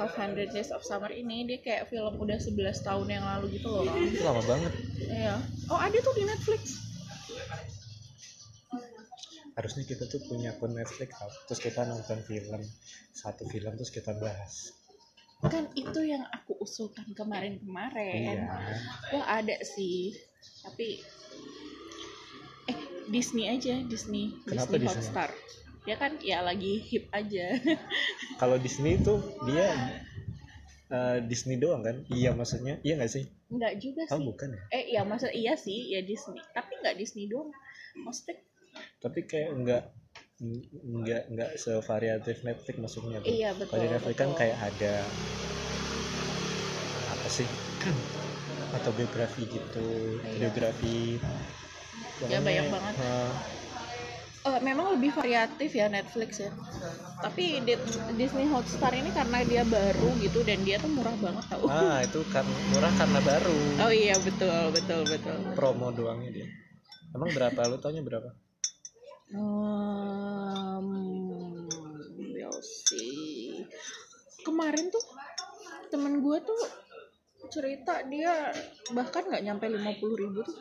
500 0.00 0.48
Days 0.50 0.70
of 0.70 0.80
Summer 0.80 1.10
ini 1.10 1.44
dia 1.44 1.58
kayak 1.58 1.88
film 1.88 2.16
udah 2.16 2.36
11 2.36 2.56
tahun 2.80 3.06
yang 3.06 3.20
lalu 3.22 3.54
gitu 3.54 3.68
loh. 3.68 3.84
itu 3.86 4.20
lama 4.20 4.40
banget 4.42 4.72
Iya. 5.02 5.36
Oh 5.68 5.76
ada 5.76 5.96
tuh 5.96 6.14
di 6.14 6.24
Netflix. 6.24 6.62
harusnya 9.50 9.84
kita 9.84 10.08
tuh 10.08 10.24
punya 10.24 10.56
akun 10.56 10.72
Netflix 10.72 11.10
terus 11.44 11.60
kita 11.60 11.84
nonton 11.84 12.24
film 12.24 12.62
satu 13.12 13.44
film 13.44 13.76
terus 13.76 13.92
kita 13.92 14.16
bahas 14.16 14.72
Kan 15.40 15.72
itu 15.72 16.00
yang 16.00 16.20
aku 16.26 16.52
usulkan 16.58 17.08
kemarin-kemarin. 17.10 18.12
iya 18.36 18.44
Wah 19.10 19.40
ada 19.40 19.56
sih. 19.64 20.12
Tapi 20.60 21.00
eh 22.68 22.78
Disney 23.08 23.48
aja 23.48 23.80
Disney 23.82 24.36
Kenapa 24.44 24.76
Disney 24.76 25.00
Disney? 25.00 25.32
Hotstar. 25.80 25.88
Ya 25.88 25.96
kan 25.96 26.12
ya 26.20 26.38
lagi 26.40 26.72
hip 26.84 27.08
aja. 27.10 27.56
kalau 28.40 28.56
Disney 28.56 28.96
itu 28.96 29.14
dia 29.44 29.66
eh, 30.90 31.18
Disney 31.24 31.56
doang 31.56 31.80
kan 31.80 32.04
iya 32.08 32.32
maksudnya 32.32 32.80
iya 32.82 32.96
nggak 32.96 33.12
sih 33.12 33.24
Enggak 33.50 33.82
juga 33.82 34.02
oh 34.08 34.18
sih. 34.18 34.26
bukan 34.26 34.48
ya 34.54 34.62
Eh 34.70 34.84
iya 34.94 35.02
maksud 35.02 35.30
iya 35.34 35.52
sih 35.58 35.90
ya 35.90 36.00
Disney. 36.02 36.38
Tapi 36.54 36.72
nggak 36.80 36.96
Disney 36.96 37.26
doang. 37.26 37.50
Maksudnya 37.96 38.38
tapi 39.02 39.26
kayak 39.26 39.50
nggak 39.56 39.82
nggak 40.80 41.22
nggak 41.34 41.50
sevariatif 41.58 42.40
Netflix 42.46 42.76
maksudnya 42.78 43.18
tuh. 43.20 43.28
iya 43.28 43.50
betul. 43.52 43.68
Kalau 43.68 43.82
di 43.82 43.88
Netflix 43.90 44.16
kan 44.16 44.30
kayak 44.32 44.58
ada 44.72 44.94
apa 47.10 47.28
sih 47.28 47.48
autobiografi 48.70 49.42
gitu, 49.44 50.16
Iya. 50.22 50.46
biografi. 50.46 51.18
Ya, 52.30 52.38
banyak 52.38 52.70
banget. 52.70 52.94
eh, 53.02 53.32
Eh, 54.40 54.60
memang 54.64 54.96
lebih 54.96 55.12
variatif 55.12 55.68
ya 55.76 55.92
Netflix 55.92 56.40
ya. 56.40 56.48
Tapi 57.20 57.60
di- 57.60 57.76
Disney 58.16 58.48
Hotstar 58.48 58.96
ini 58.96 59.12
karena 59.12 59.44
dia 59.44 59.68
baru 59.68 60.16
gitu 60.16 60.40
dan 60.40 60.64
dia 60.64 60.80
tuh 60.80 60.88
murah 60.88 61.12
banget 61.20 61.44
tau. 61.52 61.68
ah 61.68 62.00
itu 62.00 62.24
kan 62.24 62.48
murah 62.72 62.88
karena 62.96 63.20
baru. 63.20 63.76
Oh 63.76 63.92
iya 63.92 64.16
betul 64.16 64.72
betul 64.72 65.04
betul. 65.04 65.36
Promo 65.52 65.92
doangnya 65.92 66.32
dia. 66.32 66.48
Emang 67.12 67.28
berapa? 67.36 67.68
Lu 67.68 67.76
taunya 67.76 68.00
berapa? 68.00 68.32
Um, 69.30 70.88
ya 72.32 72.48
sih 72.64 73.60
kemarin 74.40 74.88
tuh 74.88 75.04
temen 75.92 76.24
gue 76.24 76.38
tuh 76.40 76.62
cerita 77.52 78.00
dia 78.08 78.56
bahkan 78.90 79.28
nggak 79.28 79.44
nyampe 79.44 79.68
lima 79.68 79.92
puluh 80.00 80.16
ribu 80.16 80.40
tuh 80.42 80.56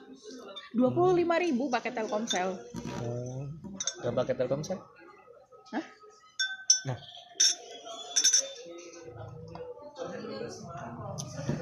dua 0.75 0.89
puluh 0.91 1.15
lima 1.15 1.39
ribu 1.39 1.65
pakai 1.65 1.89
Telkomsel 1.89 2.59
oh 3.01 3.41
nggak 3.99 4.15
pakai 4.15 4.33
Telkomsel? 4.35 4.79
Hah? 5.75 5.85
nah. 6.87 6.97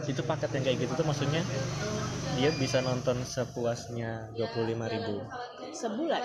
Itu 0.08 0.21
paket 0.23 0.50
yang 0.56 0.63
kayak 0.63 0.78
gitu 0.88 0.93
tuh 0.95 1.06
maksudnya 1.06 1.41
dia 2.38 2.54
bisa 2.56 2.80
nonton 2.86 3.26
sepuasnya 3.26 4.32
25.000 4.38 4.93
ribu. 4.93 5.15
Sebulan? 5.73 6.23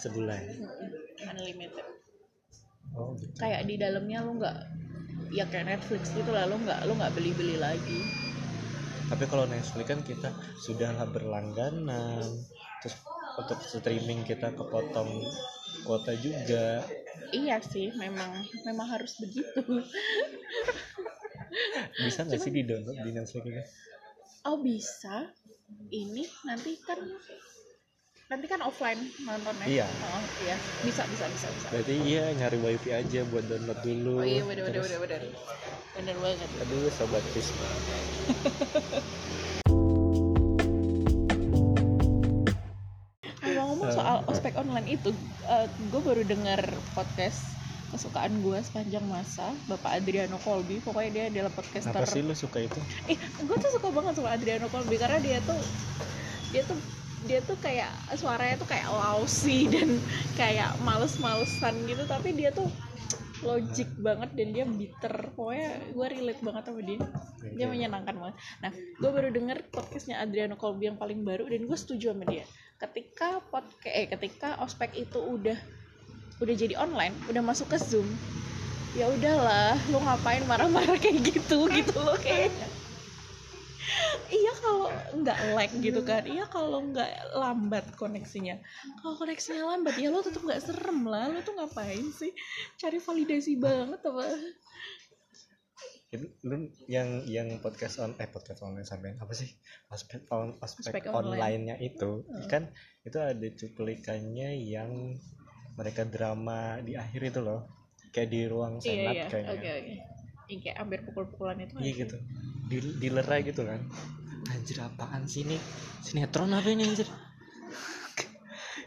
Sebulan. 0.00 0.42
Unlimited. 1.30 1.86
Oh 2.96 3.12
gitu. 3.16 3.32
Kayak 3.36 3.68
di 3.68 3.74
dalamnya 3.76 4.18
lu 4.24 4.40
nggak 4.40 4.56
ya 5.32 5.44
kayak 5.48 5.76
Netflix 5.76 6.12
gitu 6.12 6.28
lah 6.28 6.44
lu 6.44 6.60
nggak 6.60 6.84
lu 6.88 6.92
nggak 6.96 7.12
beli 7.12 7.32
beli 7.36 7.56
lagi. 7.60 8.00
Tapi 9.12 9.24
kalau 9.28 9.44
Netflix 9.44 9.86
kan 9.86 10.00
kita 10.00 10.30
sudah 10.56 10.96
lah 10.96 11.08
berlangganan 11.08 12.24
terus 12.80 12.96
untuk 13.38 13.58
streaming 13.64 14.24
kita 14.26 14.52
kepotong 14.52 15.24
kuota 15.84 16.12
juga. 16.20 16.84
Iya 17.32 17.60
sih 17.64 17.90
memang 17.96 18.44
memang 18.68 18.86
harus 18.92 19.16
begitu. 19.20 19.82
Bisa 22.04 22.24
nggak 22.24 22.40
sih 22.40 22.52
di 22.52 22.62
download 22.64 22.98
di 23.00 23.10
Netflix 23.12 23.44
ini? 23.44 23.62
Oh 24.48 24.58
bisa. 24.60 25.28
Ini 25.92 26.24
nanti 26.44 26.76
kan 26.84 27.00
nanti 28.28 28.46
kan 28.48 28.60
offline 28.64 29.00
nontonnya. 29.24 29.66
Iya. 29.68 29.86
oh, 29.88 30.22
iya. 30.44 30.56
Bisa 30.84 31.04
bisa 31.08 31.24
bisa 31.28 31.46
bisa. 31.52 31.66
Berarti 31.72 31.94
iya 32.04 32.32
nyari 32.36 32.58
wifi 32.60 32.90
aja 32.92 33.20
buat 33.28 33.44
download 33.48 33.80
dulu 33.84 34.20
oh 34.20 34.26
iya 34.28 34.42
bener 34.44 34.62
bener 34.68 34.80
bener 34.84 34.98
bener. 35.00 35.20
Bener 35.92 36.16
banget. 36.20 36.48
Aduh 36.64 36.88
sobat 36.92 37.24
Prisma 37.32 37.66
online 44.72 44.96
itu 44.96 45.12
gue 45.92 46.00
baru 46.00 46.24
dengar 46.24 46.64
podcast 46.96 47.44
kesukaan 47.92 48.40
gue 48.40 48.56
sepanjang 48.64 49.04
masa 49.04 49.52
Bapak 49.68 50.00
Adriano 50.00 50.40
Colby. 50.40 50.80
Pokoknya 50.80 51.10
dia 51.12 51.24
adalah 51.28 51.52
podcaster. 51.52 51.92
Kenapa 51.92 52.08
sih 52.08 52.24
lu 52.24 52.32
suka 52.32 52.64
itu? 52.64 52.80
Eh 53.04 53.20
gue 53.20 53.56
tuh 53.60 53.68
suka 53.76 53.92
banget 53.92 54.16
sama 54.16 54.32
Adriano 54.32 54.72
Colby 54.72 54.96
karena 54.96 55.20
dia 55.20 55.44
tuh 55.44 55.60
dia 56.56 56.64
tuh 56.64 56.80
dia 57.28 57.44
tuh 57.44 57.60
kayak 57.60 57.92
suaranya 58.16 58.56
tuh 58.56 58.64
kayak 58.64 58.88
lousy 58.88 59.68
dan 59.76 60.00
kayak 60.40 60.72
males-malesan 60.80 61.84
gitu. 61.84 62.08
Tapi 62.08 62.32
dia 62.32 62.48
tuh 62.48 62.72
logik 63.44 63.92
banget 64.00 64.32
dan 64.40 64.48
dia 64.56 64.64
bitter. 64.64 65.36
Pokoknya 65.36 65.92
gue 65.92 66.06
relate 66.16 66.40
banget 66.40 66.62
sama 66.64 66.80
dia. 66.80 66.98
Dia 67.44 67.66
menyenangkan 67.68 68.16
banget. 68.16 68.36
Nah 68.64 68.72
gue 68.72 69.10
baru 69.12 69.28
denger 69.28 69.68
podcastnya 69.68 70.16
Adriano 70.16 70.56
Colby 70.56 70.88
yang 70.88 70.96
paling 70.96 71.20
baru 71.28 71.44
dan 71.44 71.68
gue 71.68 71.76
setuju 71.76 72.16
sama 72.16 72.24
dia 72.24 72.48
ketika 72.82 73.38
podcast 73.46 73.94
eh 73.94 74.06
ketika 74.10 74.58
ospek 74.58 74.90
itu 74.98 75.18
udah 75.22 75.58
udah 76.42 76.54
jadi 76.58 76.74
online 76.74 77.14
udah 77.30 77.42
masuk 77.44 77.70
ke 77.70 77.78
zoom 77.78 78.06
ya 78.92 79.08
udahlah 79.08 79.78
lu 79.88 80.02
ngapain 80.02 80.44
marah-marah 80.44 80.98
kayak 81.00 81.22
gitu 81.24 81.70
gitu 81.70 81.96
loh 81.96 82.18
kayaknya. 82.20 82.68
Iya 84.30 84.52
kalau 84.62 84.88
nggak 85.20 85.38
lag 85.58 85.72
gitu 85.82 86.00
kan 86.06 86.22
iya 86.28 86.46
kalau 86.46 86.78
nggak 86.92 87.34
lambat 87.34 87.84
koneksinya. 87.98 88.60
Kalau 89.02 89.14
koneksinya 89.18 89.74
lambat 89.74 89.98
ya 89.98 90.12
lo 90.12 90.22
tetap 90.22 90.44
nggak 90.44 90.62
serem 90.62 91.02
lah 91.08 91.32
lo 91.32 91.40
tuh 91.42 91.56
ngapain 91.56 92.06
sih? 92.14 92.30
Cari 92.78 93.02
validasi 93.02 93.58
banget 93.58 94.00
apa 94.06 94.24
lu 96.20 96.68
yang 96.92 97.24
yang 97.24 97.48
podcast 97.64 97.96
on 98.04 98.12
eh 98.20 98.28
podcast 98.28 98.60
online 98.60 98.84
sampai 98.84 99.16
apa 99.16 99.32
sih? 99.32 99.48
Aspek 99.88 100.28
on 100.28 100.60
aspek 100.60 100.92
Aspek 100.92 101.04
online. 101.08 101.40
online-nya 101.40 101.76
itu 101.80 102.28
kan 102.52 102.68
itu 103.00 103.16
ada 103.16 103.48
cuplikannya 103.56 104.52
yang 104.60 105.16
mereka 105.80 106.04
drama 106.04 106.84
di 106.84 107.00
akhir 107.00 107.32
itu 107.32 107.40
loh. 107.40 107.64
Kayak 108.12 108.28
di 108.28 108.40
ruang 108.44 108.76
iya 108.84 108.92
senat 108.92 109.14
iya. 109.16 109.24
kayaknya. 109.32 109.52
Oke 109.56 109.68
oke. 109.72 109.94
Yang 110.52 110.60
kayak 110.68 110.76
hampir 110.84 110.98
pukul-pukulan 111.08 111.56
itu 111.64 111.74
iya 111.80 111.92
gitu. 112.04 112.16
Di 112.68 112.76
dilerai 113.00 113.40
gitu 113.48 113.62
kan. 113.64 113.80
Anjir 114.52 114.84
apaan 114.84 115.24
sih 115.24 115.48
ini? 115.48 115.56
Sinetron 116.04 116.52
apa 116.52 116.68
ini 116.68 116.92
anjir? 116.92 117.08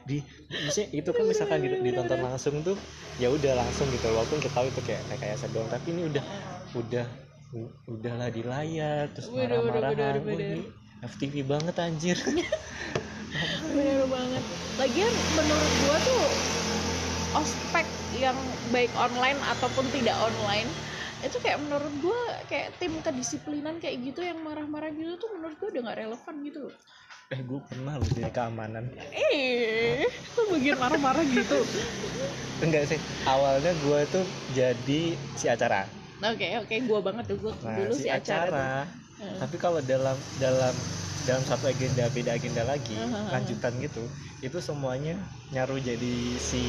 Di 0.06 0.22
misalnya 0.54 0.94
itu 0.94 1.10
kan 1.10 1.26
misalkan 1.26 1.58
di- 1.66 1.82
ditonton 1.82 2.22
langsung 2.22 2.62
tuh 2.62 2.78
ya 3.18 3.34
udah 3.34 3.58
langsung 3.58 3.90
gitu. 3.90 4.14
Walaupun 4.14 4.38
kita 4.38 4.54
tahu 4.54 4.70
itu 4.70 4.82
kayak 4.86 5.02
rekayasa 5.10 5.50
doang 5.50 5.66
tapi 5.74 5.90
ini 5.90 6.06
udah 6.06 6.22
udah 6.76 7.08
udahlah 7.88 8.28
di 8.28 8.44
layar 8.44 9.08
terus 9.16 9.32
marah-marahan 9.32 10.20
ini 10.28 10.68
FTV 11.06 11.46
banget 11.46 11.76
anjir. 11.80 12.18
Bener 13.76 14.08
banget. 14.08 14.44
Lagian 14.80 15.14
menurut 15.36 15.74
gua 15.84 15.96
tuh 16.02 16.24
ospek 17.36 17.86
yang 18.16 18.38
baik 18.72 18.92
online 18.96 19.40
ataupun 19.44 19.92
tidak 19.92 20.16
online 20.24 20.72
itu 21.24 21.38
kayak 21.44 21.60
menurut 21.62 21.94
gua 22.00 22.20
kayak 22.48 22.76
tim 22.80 22.96
kedisiplinan 23.04 23.78
kayak 23.80 24.02
gitu 24.02 24.24
yang 24.24 24.40
marah-marah 24.42 24.92
gitu 24.96 25.16
tuh 25.20 25.30
menurut 25.36 25.56
gua 25.60 25.70
udah 25.72 25.82
nggak 25.84 26.00
relevan 26.00 26.36
gitu 26.44 26.60
loh. 26.68 26.76
Eh 27.34 27.42
gue 27.42 27.58
pernah 27.66 27.98
loh 27.98 28.06
jadi 28.14 28.30
keamanan. 28.30 28.86
Eh 29.10 30.06
tuh 30.38 30.46
bagian 30.54 30.78
marah-marah 30.78 31.26
gitu? 31.26 31.66
Enggak 32.62 32.86
sih 32.86 33.02
awalnya 33.26 33.74
gue 33.74 34.00
tuh 34.14 34.26
jadi 34.54 35.18
si 35.34 35.50
acara 35.50 35.90
oke 36.34 36.48
oke 36.66 36.76
gua 36.90 37.00
banget 37.04 37.26
tuh 37.30 37.38
gua 37.38 37.54
nah 37.62 37.78
dulu 37.78 37.94
si 37.94 38.06
si 38.06 38.10
acara, 38.10 38.48
acara. 38.50 38.68
tuh. 38.90 39.04
Tapi 39.16 39.56
kalau 39.56 39.80
dalam 39.80 40.20
dalam 40.36 40.76
dalam 41.24 41.44
satu 41.48 41.66
agenda 41.72 42.06
beda 42.12 42.36
agenda 42.36 42.68
lagi 42.68 42.94
Aha. 43.00 43.40
lanjutan 43.40 43.80
gitu 43.80 44.12
itu 44.44 44.58
semuanya 44.60 45.16
nyaru 45.56 45.80
jadi 45.80 46.36
si 46.38 46.62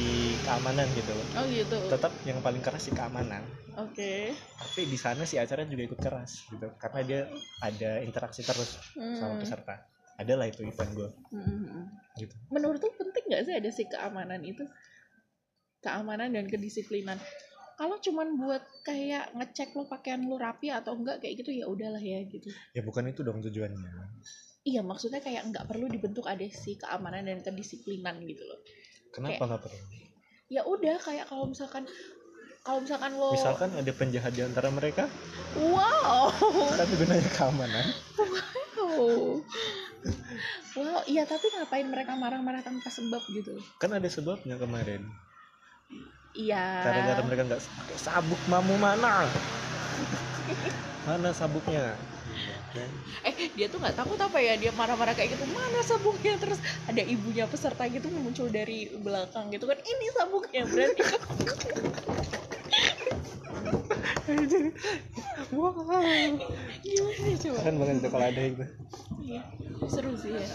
keamanan 0.47 0.87
gitu. 0.95 1.11
Loh 1.11 1.27
oh 1.27 1.45
gitu. 1.51 1.77
Tetap 1.91 2.15
yang 2.23 2.39
paling 2.39 2.63
keras 2.63 2.87
si 2.87 2.91
keamanan. 2.95 3.43
Oke. 3.75 4.31
Tapi 4.57 4.81
di 4.87 4.95
sana 4.95 5.27
si 5.27 5.35
acara 5.35 5.67
juga 5.67 5.83
ikut 5.91 5.99
keras 5.99 6.47
gitu 6.47 6.71
karena 6.79 6.99
dia 7.03 7.21
ada 7.59 7.99
interaksi 8.01 8.41
terus 8.47 8.79
sama 9.19 9.35
Hmm. 9.35 9.41
peserta. 9.43 9.75
Adalah 10.17 10.49
itu 10.49 10.63
event 10.65 10.91
gue 10.95 11.09
Hmm. 11.35 11.85
gitu. 12.17 12.33
Menurut 12.49 12.79
tuh 12.81 12.95
penting 12.95 13.27
nggak 13.27 13.43
sih 13.43 13.53
ada 13.59 13.69
si 13.69 13.83
keamanan 13.85 14.41
itu? 14.41 14.63
Keamanan 15.83 16.33
dan 16.33 16.47
kedisiplinan 16.49 17.19
kalau 17.77 18.01
cuman 18.01 18.41
buat 18.41 18.65
kayak 18.81 19.37
ngecek 19.37 19.77
lo 19.77 19.85
pakaian 19.85 20.25
lo 20.25 20.41
rapi 20.41 20.73
atau 20.73 20.97
enggak 20.97 21.21
kayak 21.21 21.45
gitu 21.45 21.53
ya 21.53 21.69
udahlah 21.69 22.01
ya 22.01 22.25
gitu. 22.25 22.49
Ya 22.73 22.81
bukan 22.81 23.13
itu 23.13 23.21
dong 23.21 23.45
tujuannya. 23.45 24.17
Iya 24.65 24.81
maksudnya 24.81 25.21
kayak 25.21 25.53
nggak 25.53 25.69
perlu 25.69 25.85
dibentuk 25.85 26.25
ada 26.25 26.41
si 26.49 26.75
keamanan 26.81 27.29
dan 27.29 27.45
kedisiplinan 27.45 28.17
gitu 28.25 28.41
loh. 28.49 28.59
Kenapa 29.13 29.45
nggak 29.45 29.61
perlu? 29.61 29.77
Ya 30.49 30.65
udah 30.65 30.97
kayak 30.97 31.29
kalau 31.29 31.45
misalkan 31.45 31.85
kalau 32.65 32.81
misalkan 32.81 33.13
lo 33.13 33.37
misalkan 33.37 33.69
ada 33.77 33.91
penjahat 33.93 34.33
di 34.33 34.41
antara 34.41 34.73
mereka? 34.73 35.05
Wow. 35.61 36.33
Tapi 36.73 36.93
gunanya 36.97 37.29
keamanan. 37.37 37.85
Wow. 38.17 39.45
Wow 40.73 40.99
iya 41.05 41.29
tapi 41.29 41.45
ngapain 41.53 41.85
mereka 41.85 42.17
marah-marah 42.17 42.65
tanpa 42.65 42.89
sebab 42.89 43.21
gitu? 43.29 43.53
Kan 43.77 43.93
ada 43.93 44.09
sebabnya 44.09 44.57
kemarin 44.57 45.05
iya 46.37 46.85
gara-gara 46.85 47.21
mereka 47.25 47.41
nggak 47.49 47.61
pakai 47.81 47.97
sabuk 47.97 48.41
mamu 48.45 48.77
mana 48.77 49.25
mana 51.07 51.31
sabuknya? 51.33 51.95
Eh 53.23 53.33
dia 53.55 53.67
tuh 53.71 53.79
nggak 53.79 53.95
takut 53.95 54.19
apa 54.19 54.37
ya? 54.43 54.59
Dia 54.59 54.71
marah-marah 54.75 55.15
kayak 55.15 55.39
gitu 55.39 55.45
mana 55.47 55.79
sabuknya? 55.87 56.35
Terus 56.35 56.59
ada 56.83 57.01
ibunya 57.01 57.47
peserta 57.47 57.87
gitu 57.87 58.11
muncul 58.11 58.51
dari 58.51 58.91
belakang 58.99 59.49
gitu 59.53 59.65
kan 59.65 59.79
ini 59.79 60.05
sabuknya 60.11 60.63
berarti. 60.67 61.01
Wah 65.55 65.71
gimana 66.83 67.31
coba 67.39 67.57
keren 67.63 67.75
banget 67.79 67.95
itu 68.03 68.09
kalau 68.11 68.25
ada 68.27 68.41
itu 68.43 68.65
iya 69.23 69.41
seru 69.87 70.11
sih 70.19 70.35
ya. 70.35 70.47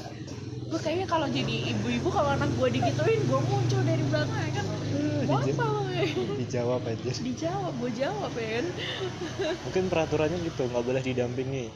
Gue 0.69 0.81
kayaknya 0.81 1.05
kalau 1.05 1.29
jadi 1.29 1.57
ibu-ibu 1.77 2.09
kalau 2.09 2.33
anak 2.33 2.49
gue 2.57 2.69
digituin 2.73 3.21
gue 3.25 3.41
muncul 3.45 3.81
dari 3.85 4.05
belakang 4.05 4.41
ya 4.41 4.51
kan. 4.61 4.65
Mau 4.69 5.41
Dija- 5.41 5.55
apa 5.57 5.65
lo 5.65 5.81
dijawab 6.37 6.83
aja 6.85 7.13
dijawab 7.23 7.75
gue 7.79 7.91
jawab 7.95 8.33
ya 8.37 8.49
kan 8.61 8.67
mungkin 9.65 9.85
peraturannya 9.89 10.39
gitu 10.45 10.63
nggak 10.69 10.85
boleh 10.85 11.03
didampingi 11.03 11.67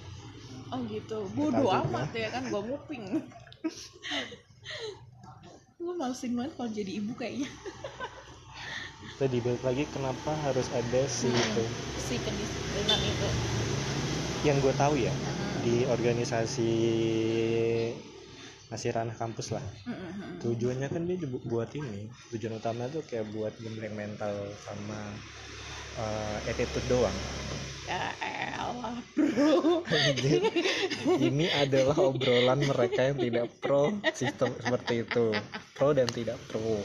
oh 0.72 0.81
gitu. 0.90 1.18
Bodoh 1.37 1.70
amat 1.70 2.11
ya 2.14 2.29
kan 2.35 2.42
gue 2.50 2.62
muping 2.62 3.02
gue 5.76 5.94
malesin 6.00 6.33
banget 6.35 6.52
kalau 6.59 6.70
jadi 6.70 6.92
ibu 6.98 7.12
kayaknya. 7.14 7.48
Tadi 9.16 9.40
balik 9.40 9.62
lagi 9.64 9.85
kenapa 9.88 10.33
harus 10.44 10.68
ada 10.76 11.02
si 11.09 11.29
Hmm. 11.31 11.37
itu? 11.40 11.64
si 11.96 12.14
kedisiplinan 12.20 13.00
itu. 13.00 13.29
Yang 14.44 14.57
gue 14.62 14.74
tahu 14.76 14.94
ya 15.00 15.12
di 15.64 15.83
organisasi 15.88 16.70
masih 18.66 18.90
ranah 18.94 19.14
kampus 19.16 19.55
lah. 19.55 19.62
Mm-mm. 19.87 20.42
tujuannya 20.42 20.88
kan 20.90 21.02
dia 21.07 21.16
buat 21.48 21.70
ini. 21.74 22.11
Tujuan 22.35 22.59
utama 22.59 22.87
tuh 22.90 23.02
kayak 23.07 23.26
buat 23.35 23.55
gembleng 23.62 23.94
mental 23.94 24.35
sama 24.66 25.16
eh, 25.97 26.51
attitude 26.51 26.87
doang 26.87 27.17
ya 27.87 28.11
elah 28.19 28.99
bro 29.15 29.87
ini 31.23 31.47
adalah 31.55 31.95
obrolan 32.03 32.59
mereka 32.61 33.01
yang 33.07 33.17
tidak 33.17 33.47
pro 33.63 33.89
sistem 34.11 34.51
seperti 34.59 35.07
itu 35.07 35.31
pro 35.71 35.95
dan 35.95 36.11
tidak 36.11 36.35
pro 36.51 36.83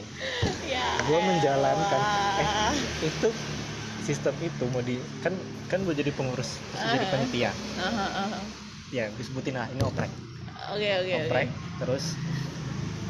ya 0.62 0.86
Gua 1.02 1.18
menjalankan. 1.18 2.00
Eh. 2.38 2.74
itu 3.02 3.28
sistem 3.98 4.34
itu 4.38 4.64
mau 4.70 4.78
di 4.78 4.98
kan 5.18 5.34
kan 5.66 5.82
gue 5.82 5.94
jadi 5.94 6.10
pengurus 6.14 6.58
terus 6.70 6.82
jadi 6.86 7.06
Ah. 7.06 7.10
panitia 7.10 7.50
aha. 7.78 8.38
ya 8.94 9.10
gue 9.10 9.24
sebutin 9.26 9.58
lah 9.58 9.66
ini 9.70 9.82
oprek 9.82 10.10
oke 10.70 10.88
oke 11.02 11.12
oke 11.18 11.26
oprek 11.26 11.48
terus 11.78 12.04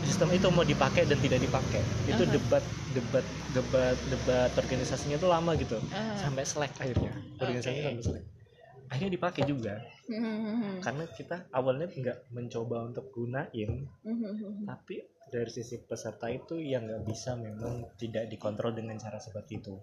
sistem 0.03 0.29
itu 0.35 0.47
mau 0.51 0.67
dipakai 0.67 1.07
dan 1.07 1.19
tidak 1.23 1.41
dipakai 1.43 1.83
itu 2.11 2.23
Aha. 2.27 2.33
debat 2.35 2.65
debat 2.93 3.27
debat 3.55 3.97
debat 4.11 4.51
organisasinya 4.59 5.17
tuh 5.17 5.31
lama 5.31 5.55
gitu 5.55 5.79
Aha. 5.91 6.19
sampai 6.19 6.43
selek 6.43 6.73
akhirnya 6.79 7.13
organisasinya 7.39 7.83
Oke. 7.83 7.89
sampai 7.89 8.05
selek 8.05 8.25
akhirnya 8.93 9.13
dipakai 9.17 9.43
juga 9.49 9.75
Mhm, 10.03 10.83
karena 10.83 11.07
kita 11.09 11.47
awalnya 11.55 11.87
nggak 11.89 12.35
mencoba 12.35 12.91
untuk 12.91 13.09
gunain 13.15 13.87
mhm. 14.03 14.67
tapi 14.67 14.99
dari 15.31 15.49
sisi 15.49 15.81
peserta 15.81 16.27
itu 16.29 16.59
yang 16.59 16.85
nggak 16.85 17.07
bisa 17.07 17.39
memang 17.39 17.87
tidak 17.97 18.29
dikontrol 18.29 18.75
dengan 18.75 18.99
cara 18.99 19.17
seperti 19.23 19.63
itu 19.63 19.79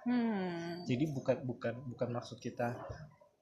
Hmm. 0.00 0.88
jadi 0.88 1.12
bukan 1.12 1.44
bukan 1.44 1.76
bukan 1.92 2.08
maksud 2.08 2.40
kita 2.40 2.72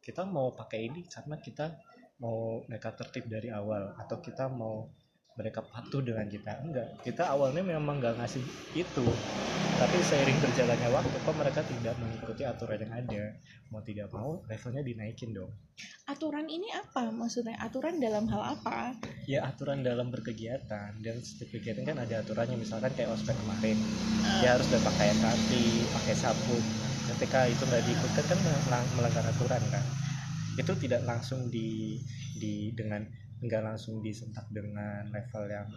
kita 0.02 0.26
mau 0.26 0.50
pakai 0.58 0.90
ini 0.90 1.06
karena 1.06 1.38
kita 1.38 1.70
mau 2.18 2.62
mereka 2.66 2.94
tertib 2.94 3.30
dari 3.30 3.48
awal 3.50 3.94
atau 3.94 4.18
kita 4.18 4.50
mau 4.50 4.90
mereka 5.38 5.62
patuh 5.62 6.02
dengan 6.02 6.26
kita? 6.26 6.66
Enggak. 6.66 6.98
Kita 7.06 7.30
awalnya 7.30 7.62
memang 7.62 8.02
nggak 8.02 8.18
ngasih 8.18 8.42
itu. 8.74 9.06
Tapi 9.78 10.02
seiring 10.02 10.42
berjalannya 10.42 10.90
waktu 10.90 11.14
kok 11.22 11.36
mereka 11.38 11.62
tidak 11.62 11.94
mengikuti 12.02 12.42
aturan 12.42 12.82
yang 12.82 12.94
ada? 12.98 13.22
Mau 13.70 13.78
tidak 13.86 14.10
mau 14.10 14.42
levelnya 14.50 14.82
dinaikin 14.82 15.30
dong. 15.30 15.54
Aturan 16.10 16.50
ini 16.50 16.66
apa? 16.74 17.14
Maksudnya 17.14 17.54
aturan 17.62 18.02
dalam 18.02 18.26
hal 18.26 18.58
apa? 18.58 18.98
Ya 19.30 19.46
aturan 19.46 19.86
dalam 19.86 20.10
berkegiatan. 20.10 20.98
Dan 20.98 21.22
setiap 21.22 21.54
kegiatan 21.54 21.86
kan 21.86 22.02
ada 22.02 22.26
aturannya. 22.26 22.58
Misalkan 22.58 22.90
kayak 22.98 23.14
ospek 23.14 23.38
kemarin. 23.38 23.78
Ah. 24.18 24.42
dia 24.42 24.50
harus 24.58 24.66
pakai 24.66 25.14
kaki 25.14 25.62
pakai 25.94 26.14
sabuk. 26.18 26.62
Ketika 27.06 27.46
itu 27.46 27.62
nggak 27.62 27.82
diikutkan 27.86 28.24
kan 28.26 28.38
melang- 28.42 28.92
melanggar 28.98 29.24
aturan 29.30 29.62
kan 29.70 29.86
itu 30.58 30.72
tidak 30.82 31.06
langsung 31.06 31.46
di 31.48 31.96
di 32.34 32.74
dengan 32.74 33.06
nggak 33.38 33.62
langsung 33.62 34.02
disentak 34.02 34.50
dengan 34.50 35.06
level 35.14 35.46
yang 35.46 35.70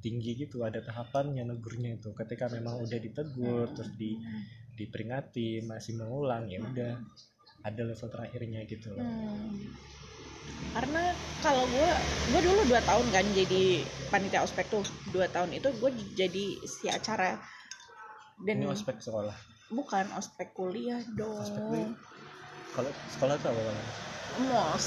tinggi 0.00 0.46
gitu 0.46 0.64
ada 0.64 0.80
tahapannya 0.80 1.44
negurnya 1.44 2.00
itu 2.00 2.16
ketika 2.16 2.48
memang 2.48 2.80
udah 2.80 2.98
ditegur 2.98 3.68
terus 3.76 3.92
di 4.00 4.16
diperingati 4.76 5.64
masih 5.64 6.00
mengulang 6.00 6.48
ya 6.48 6.64
udah 6.64 6.92
ada 7.64 7.82
level 7.84 8.08
terakhirnya 8.08 8.64
gitu 8.64 8.92
loh 8.96 9.04
Hmm. 9.06 9.52
Karena 10.76 11.10
kalau 11.40 11.64
gue, 11.72 11.90
gue 12.30 12.40
dulu 12.44 12.68
dua 12.68 12.84
tahun 12.84 13.08
kan 13.08 13.24
jadi 13.32 13.80
panitia 14.12 14.44
ospek 14.44 14.68
tuh 14.68 14.84
dua 15.08 15.24
tahun 15.26 15.56
itu 15.56 15.72
gue 15.72 15.90
jadi 16.12 16.44
si 16.68 16.86
acara 16.92 17.40
dan 18.44 18.60
ini 18.60 18.68
ospek 18.68 19.00
sekolah 19.00 19.32
bukan 19.70 20.06
ospek 20.14 20.54
kuliah 20.54 21.02
dong. 21.18 21.42
Ospek 21.42 21.62
kuliah. 21.66 21.90
Kalau 22.76 22.92
sekolah 23.16 23.34
tuh 23.40 23.48
apa 23.48 23.60
Bang? 23.64 23.78
Mos, 24.44 24.84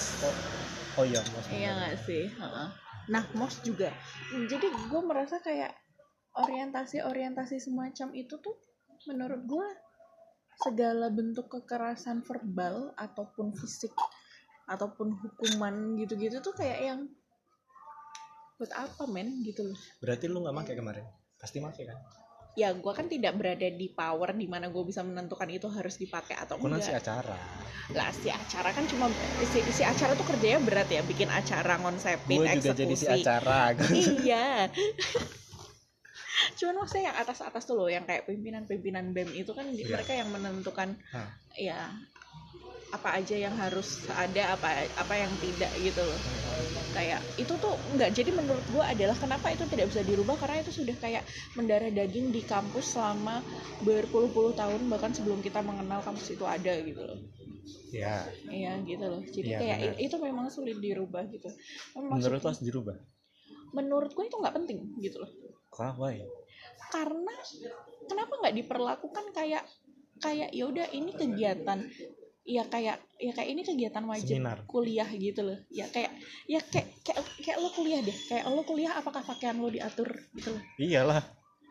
oh 0.93 1.05
iya 1.09 1.17
mas 1.33 1.45
iya 1.49 1.69
nggak 1.73 2.05
sih? 2.05 2.29
Heeh. 2.29 2.67
Nah 3.09 3.23
mos 3.33 3.57
juga. 3.65 3.89
Jadi 4.29 4.69
gue 4.69 5.01
merasa 5.01 5.41
kayak 5.41 5.73
orientasi-orientasi 6.37 7.57
semacam 7.57 8.13
itu 8.13 8.37
tuh 8.37 8.55
menurut 9.09 9.41
gue 9.49 9.67
segala 10.59 11.07
bentuk 11.09 11.47
kekerasan 11.49 12.21
verbal 12.21 12.91
ataupun 12.99 13.55
fisik 13.55 13.95
ataupun 14.69 15.15
hukuman 15.17 15.97
gitu-gitu 15.97 16.43
tuh 16.43 16.53
kayak 16.53 16.79
yang 16.83 17.01
buat 18.59 18.75
apa 18.75 19.07
men 19.07 19.39
gitu 19.47 19.63
loh 19.63 19.79
berarti 20.03 20.27
lu 20.27 20.43
nggak 20.43 20.57
pakai 20.61 20.75
kemarin 20.75 21.05
pasti 21.39 21.63
pakai 21.63 21.83
kan 21.87 21.97
ya 22.59 22.75
gue 22.75 22.91
kan 22.91 23.07
tidak 23.07 23.39
berada 23.39 23.67
di 23.71 23.87
power 23.87 24.35
di 24.35 24.43
mana 24.51 24.67
gue 24.67 24.83
bisa 24.83 24.99
menentukan 24.99 25.47
itu 25.47 25.71
harus 25.71 25.95
dipakai 25.95 26.35
atau 26.35 26.59
Aku 26.59 26.67
kan 26.67 26.83
si 26.83 26.91
enggak 26.91 27.07
acara. 27.07 27.39
Lah 27.95 28.11
si 28.11 28.27
acara 28.27 28.69
kan 28.75 28.83
cuma 28.83 29.07
si, 29.39 29.59
si 29.71 29.83
acara 29.87 30.19
tuh 30.19 30.27
kerjanya 30.27 30.59
berat 30.59 30.91
ya 30.91 30.99
bikin 30.99 31.31
acara 31.31 31.79
ngonsepin 31.79 32.43
gue 32.43 32.47
juga 32.51 32.75
eksekusi 32.75 32.83
jadi 32.83 32.95
si 32.99 33.07
acara 33.07 33.59
iya. 33.95 34.47
Cuman 36.59 36.83
maksudnya 36.83 37.11
yang 37.11 37.17
atas 37.19 37.39
atas 37.39 37.63
tuh 37.63 37.79
loh 37.79 37.87
yang 37.87 38.03
kayak 38.03 38.27
pimpinan 38.27 38.67
pimpinan 38.67 39.15
bem 39.15 39.31
itu 39.31 39.55
kan 39.55 39.71
Iya. 39.71 39.95
mereka 39.95 40.11
yang 40.11 40.29
menentukan 40.31 40.99
Hah. 41.15 41.31
ya 41.55 41.95
apa 42.89 43.21
aja 43.21 43.35
yang 43.37 43.53
harus 43.53 44.01
ada 44.09 44.57
apa 44.57 44.89
apa 44.97 45.13
yang 45.13 45.33
tidak 45.37 45.71
gitu 45.77 46.01
loh. 46.01 46.19
Kayak 46.89 47.21
itu 47.37 47.53
tuh 47.61 47.77
enggak 47.93 48.09
jadi 48.17 48.33
menurut 48.33 48.65
gua 48.73 48.89
adalah 48.89 49.13
kenapa 49.13 49.53
itu 49.53 49.69
tidak 49.69 49.93
bisa 49.93 50.01
dirubah 50.01 50.35
karena 50.41 50.65
itu 50.65 50.73
sudah 50.73 50.97
kayak 50.97 51.21
mendarah 51.53 51.93
daging 51.93 52.33
di 52.33 52.41
kampus 52.41 52.97
selama 52.97 53.45
berpuluh-puluh 53.85 54.57
tahun 54.57 54.89
bahkan 54.89 55.13
sebelum 55.13 55.39
kita 55.45 55.61
mengenal 55.61 56.01
kampus 56.01 56.33
itu 56.33 56.45
ada 56.49 56.73
gitu 56.81 57.01
loh. 57.05 57.19
Ya 57.93 58.25
iya 58.49 58.73
gitu 58.81 59.05
loh. 59.05 59.21
Jadi 59.25 59.49
Iya, 59.53 59.59
kayak 59.61 59.77
benar. 59.81 60.05
itu 60.09 60.15
memang 60.17 60.45
sulit 60.49 60.77
dirubah 60.81 61.23
gitu. 61.29 61.49
Maksud- 61.93 62.09
menurut 62.09 62.39
lo 62.41 62.47
harus 62.49 62.63
dirubah? 62.65 62.97
Menurut 63.69 64.11
gue 64.17 64.25
itu 64.25 64.35
nggak 64.37 64.55
penting 64.57 64.79
gitu 64.97 65.21
loh. 65.21 65.31
Kok 65.69 66.01
why 66.01 66.25
karena 66.89 67.35
kenapa 68.09 68.33
nggak 68.41 68.55
diperlakukan 68.65 69.25
kayak 69.31 69.63
kayak 70.19 70.49
ya 70.51 70.65
udah 70.67 70.87
ini 70.91 71.13
kegiatan 71.15 71.85
ya 72.49 72.65
kayak 72.65 72.97
ya 73.15 73.29
kayak 73.29 73.49
ini 73.51 73.61
kegiatan 73.61 74.01
wajib 74.03 74.41
Seminar. 74.41 74.65
kuliah 74.65 75.05
gitu 75.07 75.41
loh. 75.43 75.57
Ya 75.69 75.85
kayak 75.85 76.09
ya 76.43 76.57
kayak 76.63 76.89
kayak 76.99 77.21
kayak 77.39 77.57
lo 77.57 77.69
kuliah 77.69 78.01
deh. 78.01 78.17
Kayak 78.25 78.49
lo 78.49 78.61
kuliah 78.63 78.91
apakah 78.91 79.21
pakaian 79.21 79.53
lo 79.55 79.69
diatur 79.69 80.09
gitu 80.33 80.49
loh. 80.51 80.63
Iyalah. 80.75 81.21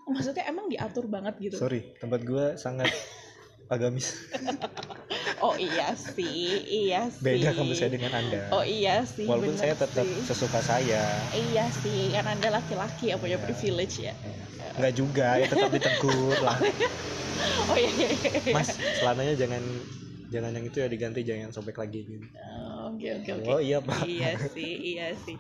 Maksudnya 0.07 0.47
emang 0.47 0.67
diatur 0.67 1.05
banget 1.05 1.35
gitu? 1.39 1.59
Sorry 1.59 1.99
tempat 1.99 2.23
gue 2.23 2.55
sangat 2.55 2.89
agamis. 3.75 4.15
Oh 5.39 5.53
iya 5.55 5.93
sih 5.93 6.63
iya 6.65 7.07
sih. 7.13 7.21
beda 7.21 7.53
kampus 7.53 7.77
saya 7.77 7.91
dengan 7.91 8.15
anda. 8.15 8.49
Oh 8.51 8.63
iya 8.63 9.03
sih 9.03 9.27
walaupun 9.27 9.55
saya 9.55 9.75
tetap 9.75 10.07
sih. 10.07 10.23
sesuka 10.25 10.61
saya. 10.61 11.03
Iya 11.31 11.67
sih 11.75 12.09
kan 12.11 12.25
anda 12.25 12.49
laki-laki 12.51 13.11
yang 13.11 13.19
punya 13.19 13.37
Iya. 13.37 13.45
privilege 13.45 13.97
ya. 14.01 14.15
Nggak 14.79 14.95
juga 14.95 15.27
ya 15.37 15.47
tetap 15.47 15.71
ditegur 15.71 16.39
lah. 16.39 16.55
Oh 17.69 17.79
iya, 17.79 17.87
iya, 17.87 18.11
iya. 18.11 18.51
mas 18.51 18.67
celananya 18.99 19.39
jangan 19.39 19.63
jangan 20.29 20.53
yang 20.53 20.65
itu 20.69 20.77
ya 20.81 20.89
diganti 20.93 21.21
jangan 21.25 21.49
yang 21.49 21.55
sobek 21.55 21.77
lagi 21.81 22.05
gitu. 22.05 22.27
Oh, 22.37 22.93
oke 22.93 23.09
oke 23.21 23.31
oke. 23.41 23.49
Oh 23.49 23.61
iya 23.61 23.79
pak. 23.81 24.05
Iya 24.05 24.31
sih 24.53 24.73
iya 24.97 25.07
sih. 25.17 25.37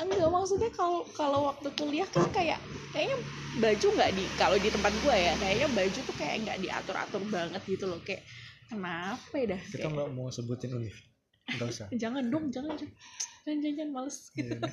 Enggak 0.00 0.28
maksudnya 0.32 0.70
kalau 0.72 1.04
kalau 1.12 1.40
waktu 1.52 1.68
kuliah 1.76 2.08
kan 2.08 2.28
kayak 2.32 2.60
kayaknya 2.90 3.16
baju 3.60 3.86
nggak 3.94 4.10
di 4.16 4.24
kalau 4.34 4.56
di 4.58 4.68
tempat 4.72 4.92
gua 5.04 5.14
ya 5.14 5.32
kayaknya 5.38 5.68
baju 5.70 5.98
tuh 6.02 6.16
kayak 6.16 6.34
nggak 6.48 6.58
diatur 6.64 6.96
atur 6.96 7.22
banget 7.28 7.62
gitu 7.68 7.84
loh 7.86 8.00
kayak 8.02 8.24
kenapa 8.66 9.34
ya 9.36 9.46
dah? 9.54 9.60
Kita 9.60 9.76
kayak, 9.86 9.92
nggak 9.92 10.08
mau 10.16 10.28
sebutin 10.32 10.72
univ 10.72 10.96
nggak 11.44 11.68
usah. 11.68 11.86
Jangan 12.02 12.24
dong 12.32 12.48
jangan 12.48 12.72
jangan. 12.80 12.94
Jangan 13.44 13.58
jangan, 13.60 13.76
jangan 13.76 13.90
males. 13.92 14.16
Gitu 14.32 14.56
Iya. 14.56 14.68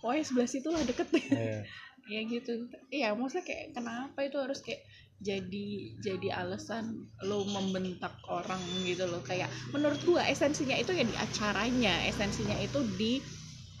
pokoknya 0.00 0.24
sebelah 0.24 0.48
situ 0.48 0.68
lah 0.70 0.82
deket 0.84 1.08
deh. 1.10 1.24
Iya. 1.32 1.60
ya 2.06 2.20
gitu. 2.30 2.52
Iya 2.92 3.08
maksudnya 3.18 3.44
kayak 3.48 3.74
kenapa 3.74 4.18
itu 4.22 4.36
harus 4.38 4.62
kayak 4.62 4.84
jadi 5.16 5.96
jadi 5.96 6.28
alasan 6.44 7.08
lo 7.24 7.44
membentak 7.48 8.20
orang 8.28 8.60
gitu 8.84 9.08
loh. 9.08 9.24
Kayak 9.24 9.48
menurut 9.72 10.00
gua 10.04 10.22
esensinya 10.28 10.76
itu 10.76 10.92
ya 10.92 11.04
di 11.04 11.16
acaranya. 11.16 12.04
Esensinya 12.04 12.56
itu 12.60 12.84
di 13.00 13.24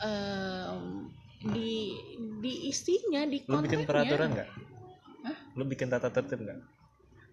em, 0.00 1.12
di 1.52 1.92
di 2.40 2.52
isinya 2.72 3.28
di 3.28 3.44
lu 3.44 3.60
bikin 3.60 3.84
kontennya. 3.84 3.88
peraturan 3.88 4.28
nggak? 4.32 4.50
Lu 5.56 5.64
bikin 5.68 5.88
tata 5.92 6.08
tertib 6.08 6.40
nggak? 6.40 6.60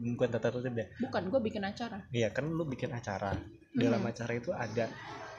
Bukan 0.03 0.29
tata 0.31 0.47
tertib 0.51 0.73
deh 0.75 0.87
bukan 0.99 1.23
gua 1.31 1.39
bikin 1.39 1.63
acara. 1.63 2.03
Iya 2.11 2.29
kan 2.35 2.49
lu 2.51 2.67
bikin 2.67 2.91
acara. 2.91 3.31
Dalam 3.73 4.03
Mhm. 4.03 4.09
acara 4.11 4.31
itu 4.35 4.51
ada 4.51 4.85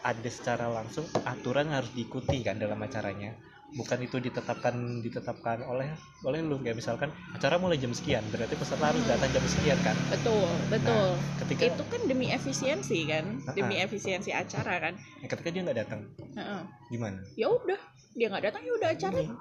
ada 0.05 0.30
secara 0.30 0.68
langsung 0.68 1.05
aturan 1.24 1.68
harus 1.72 1.93
diikuti 1.93 2.41
kan 2.45 2.57
dalam 2.57 2.80
acaranya. 2.80 3.36
Bukan 3.72 3.98
itu 4.04 4.20
ditetapkan 4.20 5.00
ditetapkan 5.00 5.64
oleh 5.64 5.88
oleh 6.22 6.38
lu 6.44 6.60
kayak 6.60 6.78
misalkan 6.78 7.08
acara 7.32 7.56
mulai 7.56 7.80
jam 7.80 7.90
sekian, 7.90 8.28
berarti 8.28 8.54
peserta 8.54 8.92
harus 8.92 9.02
datang 9.08 9.32
jam 9.32 9.44
sekian 9.48 9.80
kan. 9.80 9.96
betul 10.12 10.60
betul 10.68 11.18
Ketika 11.40 11.72
itu 11.72 11.82
kan 11.88 12.00
demi 12.04 12.28
efisiensi 12.30 13.08
kan 13.08 13.40
demi 13.56 13.80
efisiensi 13.80 14.30
acara 14.30 14.78
kan 14.78 14.94
ya, 15.24 15.26
ketika 15.26 15.48
dia 15.50 15.64
nggak 15.64 15.78
datang, 15.80 16.00
Heeh. 16.36 16.60
gimana? 16.92 17.18
ya 17.34 17.50
udah 17.50 17.80
dia 18.14 18.30
nggak 18.30 18.44
datang 18.46 18.62
ya 18.62 18.72
udah 18.78 18.88
acara 18.94 19.18
Ini, 19.18 19.34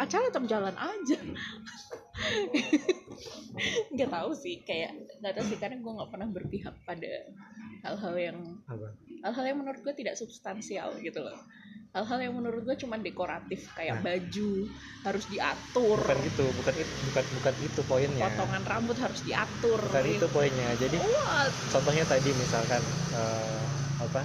acara 0.00 0.24
tetap 0.32 0.44
jalan 0.48 0.76
aja 0.80 1.18
nggak 3.92 4.08
tahu 4.08 4.30
sih 4.32 4.64
kayak 4.64 4.96
nggak 5.20 5.32
tahu 5.36 5.44
sih 5.52 5.58
karena 5.60 5.76
gue 5.80 5.92
nggak 6.00 6.10
pernah 6.10 6.28
berpihak 6.32 6.74
pada 6.88 7.12
hal-hal 7.84 8.14
yang 8.16 8.38
apa? 8.64 8.88
Hal-hal 9.20 9.44
yang 9.46 9.58
menurut 9.60 9.80
gue 9.80 9.92
tidak 9.92 10.16
substansial 10.16 10.96
gitu 10.98 11.20
loh. 11.20 11.36
Hal-hal 11.90 12.22
yang 12.22 12.38
menurut 12.38 12.62
gue 12.62 12.76
cuma 12.78 12.94
dekoratif 12.96 13.66
kayak 13.74 13.98
Nah. 13.98 14.02
baju 14.06 14.50
harus 15.02 15.24
diatur. 15.26 15.98
Bukan 15.98 16.18
gitu 16.22 16.46
bukan 16.54 16.74
itu 16.78 16.92
bukan 17.10 17.24
bukan 17.36 17.54
itu 17.60 17.80
poinnya. 17.84 18.24
Potongan 18.30 18.62
rambut 18.62 18.96
harus 18.96 19.20
diatur 19.20 19.80
bukan 19.82 20.04
itu 20.06 20.26
poinnya. 20.30 20.70
Jadi 20.78 20.96
What? 20.96 21.50
contohnya 21.74 22.06
tadi 22.06 22.30
misalkan 22.30 22.82
eh, 23.10 23.62
apa? 23.98 24.22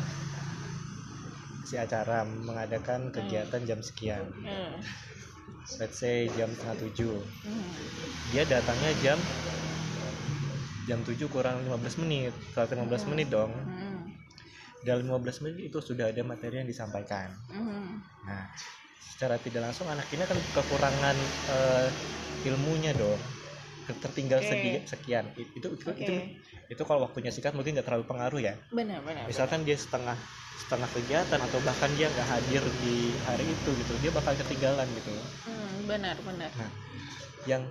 Si 1.66 1.76
acara 1.76 2.22
mengadakan 2.22 3.10
kegiatan 3.10 3.62
jam 3.66 3.80
sekian. 3.82 4.24
Hmm. 4.42 4.78
let's 5.82 5.98
say 5.98 6.30
jam 6.38 6.54
setengah 6.54 6.78
tujuh. 6.86 7.18
Hmm. 7.42 7.70
dia 8.30 8.46
datangnya 8.46 8.94
jam 9.02 9.18
jam 10.86 11.02
7 11.02 11.18
kurang 11.26 11.66
15 11.66 12.06
menit. 12.06 12.30
Setelah 12.54 12.86
15 12.86 13.10
menit 13.10 13.34
dong 13.34 13.50
Hmm. 13.50 13.75
Dalam 14.86 15.10
15 15.10 15.42
menit 15.42 15.74
itu 15.74 15.78
sudah 15.82 16.14
ada 16.14 16.22
materi 16.22 16.62
yang 16.62 16.70
disampaikan. 16.70 17.34
Hmm. 17.50 18.00
nah 18.26 18.46
secara 19.02 19.38
tidak 19.38 19.70
langsung 19.70 19.88
anak 19.90 20.10
ini 20.14 20.24
kan 20.26 20.38
kekurangan 20.54 21.18
eh, 21.50 21.88
ilmunya 22.46 22.94
dong. 22.94 23.22
Tertinggal 23.86 24.42
sedi- 24.42 24.82
sekian. 24.90 25.30
Itu 25.38 25.62
itu, 25.62 25.68
itu, 25.78 25.90
Oke. 25.94 26.02
itu 26.02 26.14
itu 26.74 26.82
kalau 26.86 27.06
waktunya 27.06 27.30
singkat 27.30 27.54
mungkin 27.54 27.78
nggak 27.78 27.86
terlalu 27.86 28.06
pengaruh 28.10 28.42
ya. 28.42 28.54
Benar 28.74 29.02
benar 29.06 29.30
misalkan 29.30 29.62
dia 29.62 29.78
setengah 29.78 30.18
setengah 30.56 30.90
kegiatan 30.90 31.40
atau 31.42 31.60
bahkan 31.62 31.92
dia 31.94 32.10
nggak 32.10 32.28
hadir 32.32 32.64
di 32.82 33.14
hari 33.22 33.54
itu 33.54 33.70
gitu 33.78 33.94
dia 34.02 34.10
bakal 34.10 34.34
ketinggalan 34.34 34.90
gitu. 34.98 35.14
Hmm, 35.46 35.86
benar 35.86 36.18
benar. 36.26 36.50
Nah 36.58 36.72
yang 37.46 37.70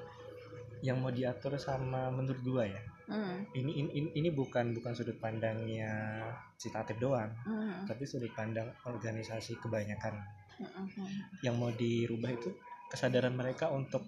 yang 0.85 1.01
mau 1.03 1.11
diatur 1.11 1.59
sama 1.59 2.13
menurut 2.15 2.39
gua 2.47 2.65
ya 2.69 2.83
Hmm. 3.05 3.45
ini 3.53 3.73
ini 3.85 3.91
ini- 4.01 4.15
ini 4.17 4.29
bukan 4.33 4.73
bukan 4.73 4.97
sudut 4.97 5.21
pandangnya 5.21 6.25
citatif 6.57 6.97
doang 6.97 7.29
Hmm. 7.45 7.85
tapi 7.85 8.09
sudut 8.09 8.33
pandang 8.33 8.73
organisasi 8.89 9.61
kebanyakan 9.61 10.17
Hmm. 10.57 10.89
Hmm. 10.89 11.11
yang 11.45 11.61
mau 11.61 11.69
dirubah 11.69 12.33
itu 12.33 12.49
kesadaran 12.89 13.37
mereka 13.37 13.69
untuk 13.69 14.07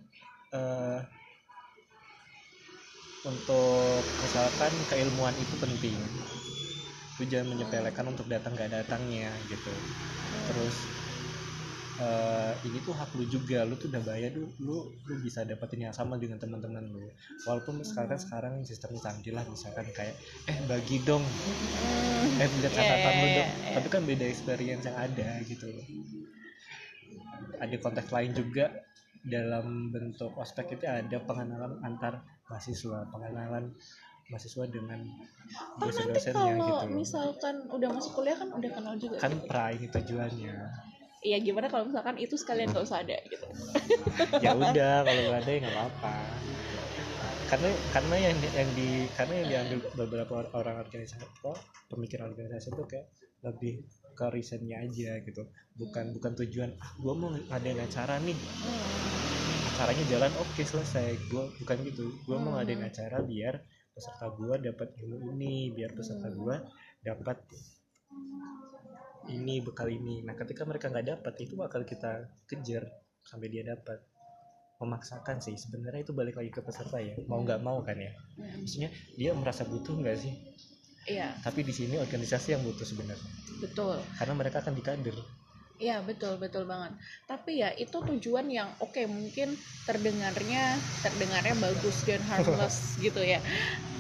eh, 0.55 1.01
untuk 3.27 4.07
misalkan 4.23 4.87
keilmuan 4.87 5.35
itu 5.37 5.59
penting 5.59 5.99
lu 7.19 7.25
jangan 7.27 7.57
menyepelekan 7.57 8.07
untuk 8.07 8.31
datang 8.31 8.55
nggak 8.55 8.73
datangnya 8.73 9.35
gitu 9.51 9.75
terus 10.47 10.87
eh, 11.97 12.53
ini 12.65 12.79
tuh 12.81 12.93
hak 12.93 13.11
lu 13.17 13.25
juga 13.27 13.65
lu 13.65 13.75
tuh 13.75 13.89
udah 13.89 14.03
bayar 14.05 14.33
lu 14.37 14.47
lu, 14.61 14.77
lu 15.07 15.15
bisa 15.21 15.43
dapetin 15.43 15.89
yang 15.89 15.95
sama 15.97 16.17
dengan 16.17 16.37
teman-teman 16.37 16.85
lu 16.85 17.09
walaupun 17.45 17.81
sekarang 17.81 18.21
sekarang 18.21 18.55
sistemnya 18.63 19.01
canggih 19.03 19.33
lah 19.33 19.45
misalkan 19.49 19.89
kayak 19.93 20.17
eh 20.45 20.59
bagi 20.67 21.01
dong 21.03 21.25
Hmm. 22.17 22.41
eh 22.43 22.49
lihat 22.49 22.73
Iya, 22.73 22.81
catatan 22.81 23.13
lu 23.15 23.27
iya, 23.29 23.37
dong 23.39 23.49
iya. 23.49 23.73
tapi 23.77 23.89
kan 23.93 24.03
beda 24.03 24.25
experience 24.27 24.85
yang 24.85 24.97
ada 24.97 25.29
gitu 25.45 25.69
ada 27.57 27.77
konteks 27.79 28.11
lain 28.11 28.33
juga 28.33 28.65
dalam 29.27 29.91
bentuk 29.91 30.33
ospek 30.37 30.79
itu 30.79 30.85
ada 30.87 31.19
pengenalan 31.23 31.81
antar 31.83 32.23
mahasiswa 32.47 33.09
pengenalan 33.11 33.75
mahasiswa 34.27 34.65
dengan 34.71 35.01
nanti 35.03 35.81
dosen-dosennya 35.83 36.35
kalau 36.35 36.67
gitu 36.67 36.85
loh. 36.87 36.95
misalkan 36.95 37.55
udah 37.71 37.89
masuk 37.95 38.13
kuliah 38.15 38.37
kan 38.37 38.49
udah 38.51 38.71
kenal 38.71 38.95
juga 38.99 39.17
kan 39.19 39.33
pra 39.47 39.71
ini 39.75 39.87
tujuannya 39.87 40.55
iya 41.21 41.39
gimana 41.41 41.67
kalau 41.67 41.89
misalkan 41.89 42.17
itu 42.17 42.37
sekalian 42.37 42.71
gak 42.71 42.85
usah 42.85 43.01
ada 43.03 43.17
gitu. 43.27 43.47
Ya 44.45 44.53
udah 44.53 45.05
kalau 45.05 45.21
nggak 45.23 45.41
ada 45.45 45.51
ya 45.51 45.59
nggak 45.61 45.75
apa-apa. 45.75 46.17
Karena 47.47 47.69
karena 47.91 48.17
yang 48.19 48.37
yang 48.43 48.71
di 48.73 48.89
karena 49.15 49.35
yang 49.39 49.49
diambil 49.49 49.79
beberapa 49.97 50.33
or- 50.37 50.53
orang 50.55 50.77
organisasi 50.81 51.27
kok 51.39 51.57
pemikiran 51.89 52.33
organisasi 52.33 52.73
itu 52.73 52.85
kayak 52.85 53.07
lebih 53.45 53.75
ke 54.13 54.27
risetnya 54.33 54.83
aja 54.83 55.21
gitu. 55.23 55.47
Bukan 55.77 56.17
bukan 56.17 56.33
tujuan 56.45 56.71
ah 56.81 56.91
gue 56.97 57.15
mau 57.15 57.31
ngadain 57.31 57.79
acara 57.79 58.19
nih. 58.19 58.39
Acaranya 59.67 60.05
jalan 60.07 60.33
oke 60.37 60.63
selesai. 60.63 61.17
Gue 61.29 61.45
bukan 61.61 61.77
gitu. 61.85 62.05
Gue 62.25 62.37
mau 62.37 62.57
ngadain 62.57 62.81
Hmm. 62.81 62.91
acara 62.91 63.19
biar 63.23 63.55
peserta 63.93 64.27
gue 64.29 64.55
dapat 64.63 64.89
ilmu 65.01 65.17
ini 65.33 65.71
biar 65.73 65.93
peserta 65.93 66.29
Hmm. 66.29 66.37
gue 66.37 66.57
dapat 67.03 67.37
ini 69.31 69.63
bekal 69.63 69.91
ini. 69.91 70.23
Nah 70.23 70.35
ketika 70.35 70.63
mereka 70.63 70.91
nggak 70.91 71.07
dapat 71.19 71.35
itu 71.43 71.55
bakal 71.59 71.83
kita 71.83 72.31
kejar 72.47 72.87
sampai 73.27 73.49
dia 73.51 73.67
dapat. 73.67 74.03
Memaksakan 74.77 75.41
sih 75.41 75.57
sebenarnya 75.57 76.05
itu 76.05 76.13
balik 76.13 76.37
lagi 76.37 76.53
ke 76.53 76.61
peserta 76.61 77.01
ya. 77.01 77.17
Mau 77.25 77.41
nggak 77.41 77.65
mau 77.65 77.81
kan 77.81 77.97
ya. 77.97 78.13
Maksudnya 78.37 78.93
dia 79.17 79.33
merasa 79.33 79.65
butuh 79.65 79.97
nggak 79.97 80.17
sih? 80.21 80.37
Iya. 81.09 81.33
Tapi 81.41 81.65
di 81.65 81.73
sini 81.73 81.97
organisasi 81.97 82.53
yang 82.53 82.61
butuh 82.61 82.85
sebenarnya. 82.85 83.31
Betul. 83.63 83.97
Karena 84.21 84.35
mereka 84.37 84.61
akan 84.61 84.77
dikader 84.77 85.17
Iya 85.77 86.01
betul 86.01 86.41
betul 86.41 86.65
banget. 86.65 86.97
Tapi 87.29 87.61
ya 87.61 87.69
itu 87.77 87.93
tujuan 88.01 88.49
yang 88.49 88.73
oke 88.81 89.03
mungkin 89.05 89.61
terdengarnya 89.85 90.81
terdengarnya 91.05 91.55
bagus 91.55 92.01
dan 92.09 92.25
harmless 92.25 92.77
gitu 93.05 93.21
ya. 93.21 93.45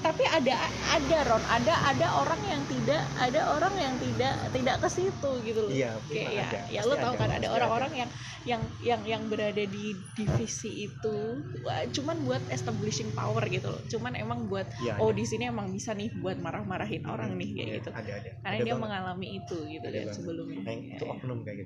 Tapi 0.01 0.22
ada 0.22 0.55
ada 0.95 1.18
Ron, 1.27 1.43
ada 1.43 1.74
ada 1.83 2.07
orang 2.16 2.39
yang 2.47 2.62
tidak 2.64 3.03
ada 3.18 3.41
orang 3.51 3.74
yang 3.77 3.95
tidak 3.99 4.35
tidak 4.55 4.77
ke 4.79 4.89
situ 4.89 5.31
gitu 5.43 5.61
loh. 5.66 5.72
iya 5.72 5.91
Kayak 6.07 6.31
ya, 6.31 6.47
ada. 6.47 6.59
ya 6.70 6.81
lo 6.87 6.95
tau 6.95 7.12
kan 7.12 7.29
ada 7.29 7.49
orang-orang 7.51 7.93
yang 7.93 8.11
yang 8.47 8.62
yang 8.79 9.01
yang 9.03 9.22
berada 9.27 9.64
di 9.66 9.85
divisi 10.14 10.87
itu 10.87 11.16
wah, 11.61 11.83
cuman 11.91 12.16
buat 12.22 12.43
establishing 12.49 13.11
power 13.12 13.43
gitu 13.51 13.66
loh. 13.66 13.83
Cuman 13.91 14.14
emang 14.14 14.47
buat 14.47 14.70
Iya, 14.79 14.97
oh 15.03 15.11
di 15.11 15.24
sini 15.27 15.51
emang 15.51 15.74
bisa 15.74 15.91
nih 15.93 16.09
buat 16.22 16.39
marah-marahin 16.39 17.03
orang 17.05 17.35
nih 17.35 17.49
kayak 17.53 17.66
Iya, 17.66 17.77
gitu. 17.83 17.91
ada 17.91 18.12
ada 18.14 18.31
Karena 18.39 18.57
Ada 18.57 18.62
dia 18.62 18.66
banget. 18.70 18.83
mengalami 18.87 19.27
itu 19.43 19.57
gitu 19.66 19.83
Ada 19.83 19.91
kan 19.91 20.07
banget. 20.07 20.14
sebelumnya. 20.14 20.61
Nah, 20.62 20.74
itu 20.95 21.05
oknum 21.05 21.39
kayak 21.43 21.57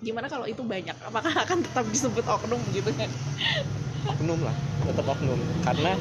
gimana 0.00 0.26
kalau 0.30 0.48
itu 0.48 0.64
banyak? 0.64 0.96
Apakah 1.04 1.32
akan 1.44 1.58
tetap 1.60 1.84
disebut 1.92 2.24
oknum 2.24 2.60
gitu 2.72 2.88
kan? 2.96 3.10
Oknum 4.08 4.40
lah 4.40 4.56
tetap 4.88 5.04
oknum. 5.04 5.38
Karena 5.60 5.92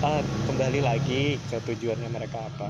uh, 0.00 0.22
kembali 0.48 0.80
lagi 0.80 1.36
ke 1.48 1.60
tujuannya 1.60 2.08
mereka 2.08 2.48
apa. 2.48 2.68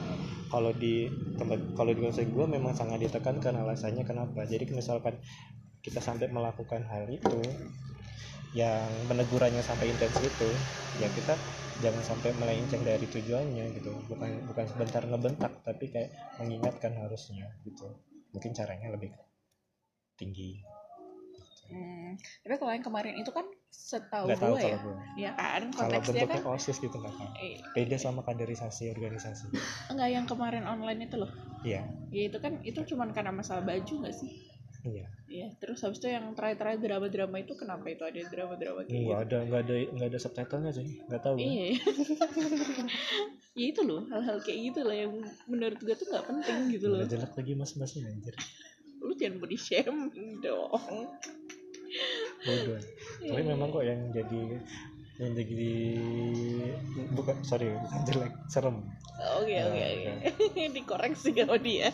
Kalau 0.51 0.71
di 0.75 1.11
tempat 1.35 1.59
kalau 1.75 1.91
di 1.91 2.01
konsep 2.03 2.27
gue 2.31 2.47
memang 2.47 2.75
sangat 2.75 3.03
ditekankan 3.07 3.55
alasannya 3.59 4.03
kenapa. 4.07 4.47
Jadi 4.47 4.71
misalkan 4.75 5.19
kita 5.85 6.01
sampai 6.01 6.31
melakukan 6.33 6.83
hal 6.89 7.07
itu 7.11 7.39
yang 8.55 8.87
menegurannya 9.11 9.61
sampai 9.67 9.91
intens 9.91 10.15
itu 10.23 10.49
ya 11.03 11.11
kita 11.11 11.35
jangan 11.83 12.07
sampai 12.07 12.31
melenceng 12.39 12.87
dari 12.87 13.07
tujuannya 13.11 13.75
gitu. 13.83 13.91
Bukan 14.07 14.31
bukan 14.47 14.65
sebentar 14.71 15.03
ngebentak 15.03 15.53
tapi 15.67 15.91
kayak 15.91 16.15
mengingatkan 16.39 16.95
harusnya 16.95 17.51
gitu. 17.67 17.91
Mungkin 18.31 18.55
caranya 18.55 18.95
lebih 18.95 19.11
tinggi. 20.19 20.62
Hmm, 21.65 22.21
tapi 22.45 22.55
kalau 22.61 22.73
yang 22.77 22.85
kemarin 22.85 23.15
itu 23.17 23.33
kan 23.33 23.47
setahu 23.73 24.31
nggak 24.31 24.39
tahu 24.39 24.55
gue 24.55 24.61
ya. 24.61 24.65
kalau 24.65 24.79
gue 24.85 24.97
ya 25.19 25.31
kan 25.35 25.62
kalau 25.75 25.91
konteksnya 25.91 26.23
bentuknya 26.23 26.43
kan 26.47 26.55
osis 26.55 26.77
gitu 26.79 26.97
eh, 27.43 27.57
beda 27.73 27.97
sama 27.99 28.21
kaderisasi 28.23 28.93
organisasi. 28.93 29.51
Enggak 29.91 30.09
yang 30.12 30.25
kemarin 30.29 30.65
online 30.69 31.09
itu 31.09 31.17
loh. 31.19 31.33
Iya. 31.65 31.83
Ya 32.12 32.23
itu 32.29 32.39
kan 32.39 32.61
itu 32.62 32.79
cuman 32.95 33.17
karena 33.17 33.33
masalah 33.33 33.65
baju 33.65 33.95
nggak 34.05 34.15
sih? 34.15 34.31
Iya. 34.85 35.09
Iya, 35.25 35.49
terus 35.57 35.81
habis 35.81 35.99
itu 35.99 36.12
yang 36.12 36.37
terakhir-terakhir 36.37 36.79
drama-drama 36.85 37.37
itu 37.41 37.57
kenapa 37.57 37.89
itu 37.89 38.05
ada 38.05 38.21
drama-drama 38.29 38.81
kayak 38.85 38.93
nggak 38.93 39.01
gitu? 39.01 39.25
ada 39.25 39.37
nggak 39.49 39.61
ada 39.65 39.75
nggak 39.97 40.09
ada 40.12 40.19
subtitlenya 40.21 40.71
sih 40.77 40.87
nggak 41.09 41.23
tahu 41.25 41.35
gue. 41.41 41.49
Iya. 41.49 41.67
ya 43.59 43.65
itu 43.73 43.81
loh, 43.83 44.05
hal-hal 44.12 44.39
kayak 44.45 44.59
gitu 44.71 44.81
lah 44.85 44.97
yang 45.09 45.12
menurut 45.49 45.81
gue 45.81 45.95
tuh 45.97 46.07
nggak 46.12 46.27
penting 46.29 46.59
gitu 46.77 46.87
loh. 46.93 47.01
Jelek 47.09 47.33
lagi 47.33 47.53
mas-masnya 47.57 48.12
anjir 48.12 48.37
jangan 49.25 49.41
body 49.41 49.57
shaming 49.57 50.11
dong. 50.39 51.09
bodoh 52.45 52.77
tapi 53.25 53.41
Iya. 53.41 53.49
memang 53.49 53.72
kok 53.72 53.85
yang 53.87 54.01
jadi 54.12 54.41
yang 55.16 55.33
jadi 55.33 55.72
bukan 57.14 57.37
sorry 57.41 57.72
bukan 57.72 58.01
jelek 58.05 58.35
serem 58.47 58.85
Oke 59.39 59.55
oke 59.57 59.79
ya. 59.79 59.89
oke. 59.89 60.11
Dikoreksi 60.77 61.33
sama 61.33 61.57
dia. 61.57 61.89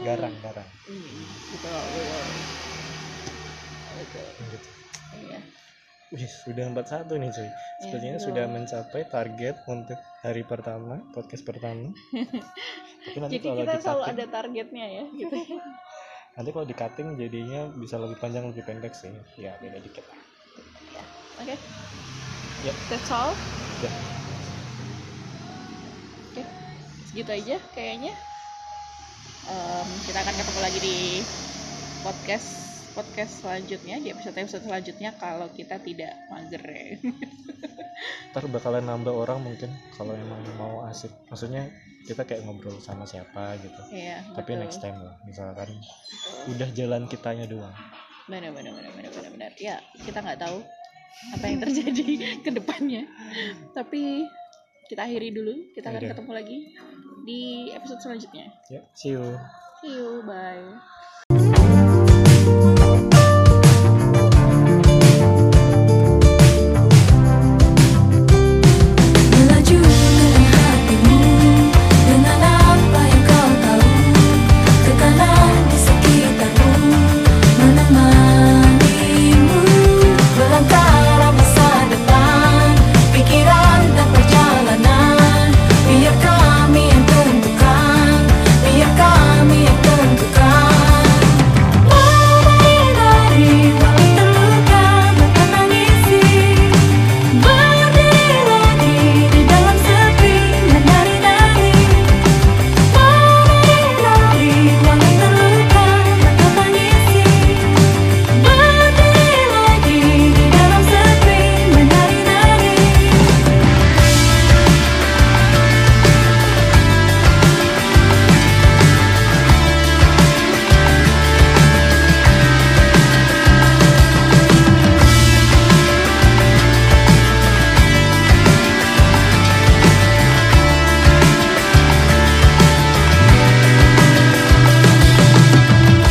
garang 0.00 0.34
garang 0.40 0.68
Hmm, 0.84 1.24
betul. 1.54 1.88
Betul. 3.94 4.26
gitu. 4.42 4.68
Iya. 5.14 5.40
Wih, 6.10 6.26
sudah 6.26 6.66
41 6.74 7.06
nih 7.22 7.30
cuy. 7.30 7.50
Sepertinya 7.86 8.18
betul. 8.18 8.26
sudah 8.34 8.44
mencapai 8.50 9.02
target 9.06 9.56
untuk 9.70 9.94
hari 10.26 10.42
pertama, 10.42 10.98
podcast 11.14 11.46
pertama. 11.46 11.94
Tapi 13.06 13.18
nanti 13.22 13.38
Jadi 13.38 13.46
kalau 13.46 13.62
kita 13.62 13.78
selalu 13.78 14.02
ada 14.10 14.24
targetnya 14.26 14.86
ya 14.90 15.04
gitu. 15.14 15.36
nanti 16.36 16.50
kalau 16.50 16.66
di 16.66 16.74
cutting 16.74 17.08
jadinya 17.14 17.70
bisa 17.78 17.94
lebih 18.02 18.18
panjang 18.18 18.42
lebih 18.50 18.66
pendek 18.66 18.90
sih. 18.90 19.14
Ya 19.38 19.54
beda 19.62 19.78
dikit 19.78 20.02
lah. 20.10 20.18
Oke. 21.46 21.54
Yep. 22.66 22.76
That's 22.90 23.10
all. 23.14 23.30
Ya. 23.78 23.90
Oke. 26.34 26.42
Segitu 27.06 27.30
aja 27.38 27.56
kayaknya. 27.70 28.18
Em, 29.46 29.88
kita 30.10 30.18
akan 30.26 30.34
ketemu 30.34 30.58
lagi 30.58 30.78
di 30.82 30.96
podcast 32.02 32.69
podcast 32.92 33.42
selanjutnya 33.44 34.02
di 34.02 34.10
episode 34.10 34.36
episode 34.38 34.64
selanjutnya 34.66 35.14
kalau 35.18 35.46
kita 35.52 35.78
tidak 35.78 36.12
mager 36.30 36.62
ya. 36.62 36.98
ntar 38.32 38.46
bakalan 38.48 38.86
nambah 38.86 39.12
orang 39.12 39.42
mungkin 39.42 39.68
kalau 39.92 40.16
emang 40.16 40.40
mau 40.56 40.86
asik 40.88 41.12
maksudnya 41.28 41.68
kita 42.08 42.24
kayak 42.24 42.46
ngobrol 42.48 42.78
sama 42.80 43.04
siapa 43.04 43.60
gitu 43.60 43.82
iya 43.92 44.24
tapi 44.32 44.56
betul. 44.56 44.62
next 44.64 44.78
time 44.80 44.98
lah 45.02 45.14
misalkan 45.28 45.68
Betul. 45.68 46.56
udah 46.56 46.68
jalan 46.72 47.02
kitanya 47.10 47.44
doang 47.44 47.74
benar 48.30 48.54
benar 48.54 48.72
benar 48.72 48.92
benar 48.96 49.10
benar 49.12 49.30
benar 49.36 49.50
ya 49.60 49.76
kita 50.00 50.22
nggak 50.24 50.40
tahu 50.40 50.64
apa 51.36 51.44
yang 51.44 51.60
terjadi 51.60 52.06
ke 52.44 52.50
depannya 52.54 53.04
tapi 53.76 54.24
kita 54.88 55.06
akhiri 55.06 55.30
dulu 55.34 55.54
kita 55.76 55.92
akan 55.92 56.02
Udah. 56.02 56.10
ketemu 56.16 56.30
lagi 56.32 56.58
di 57.26 57.42
episode 57.76 58.00
selanjutnya 58.00 58.48
ya 58.72 58.80
see 58.96 59.12
you 59.12 59.36
see 59.84 59.92
you 59.92 60.24
bye 60.24 60.64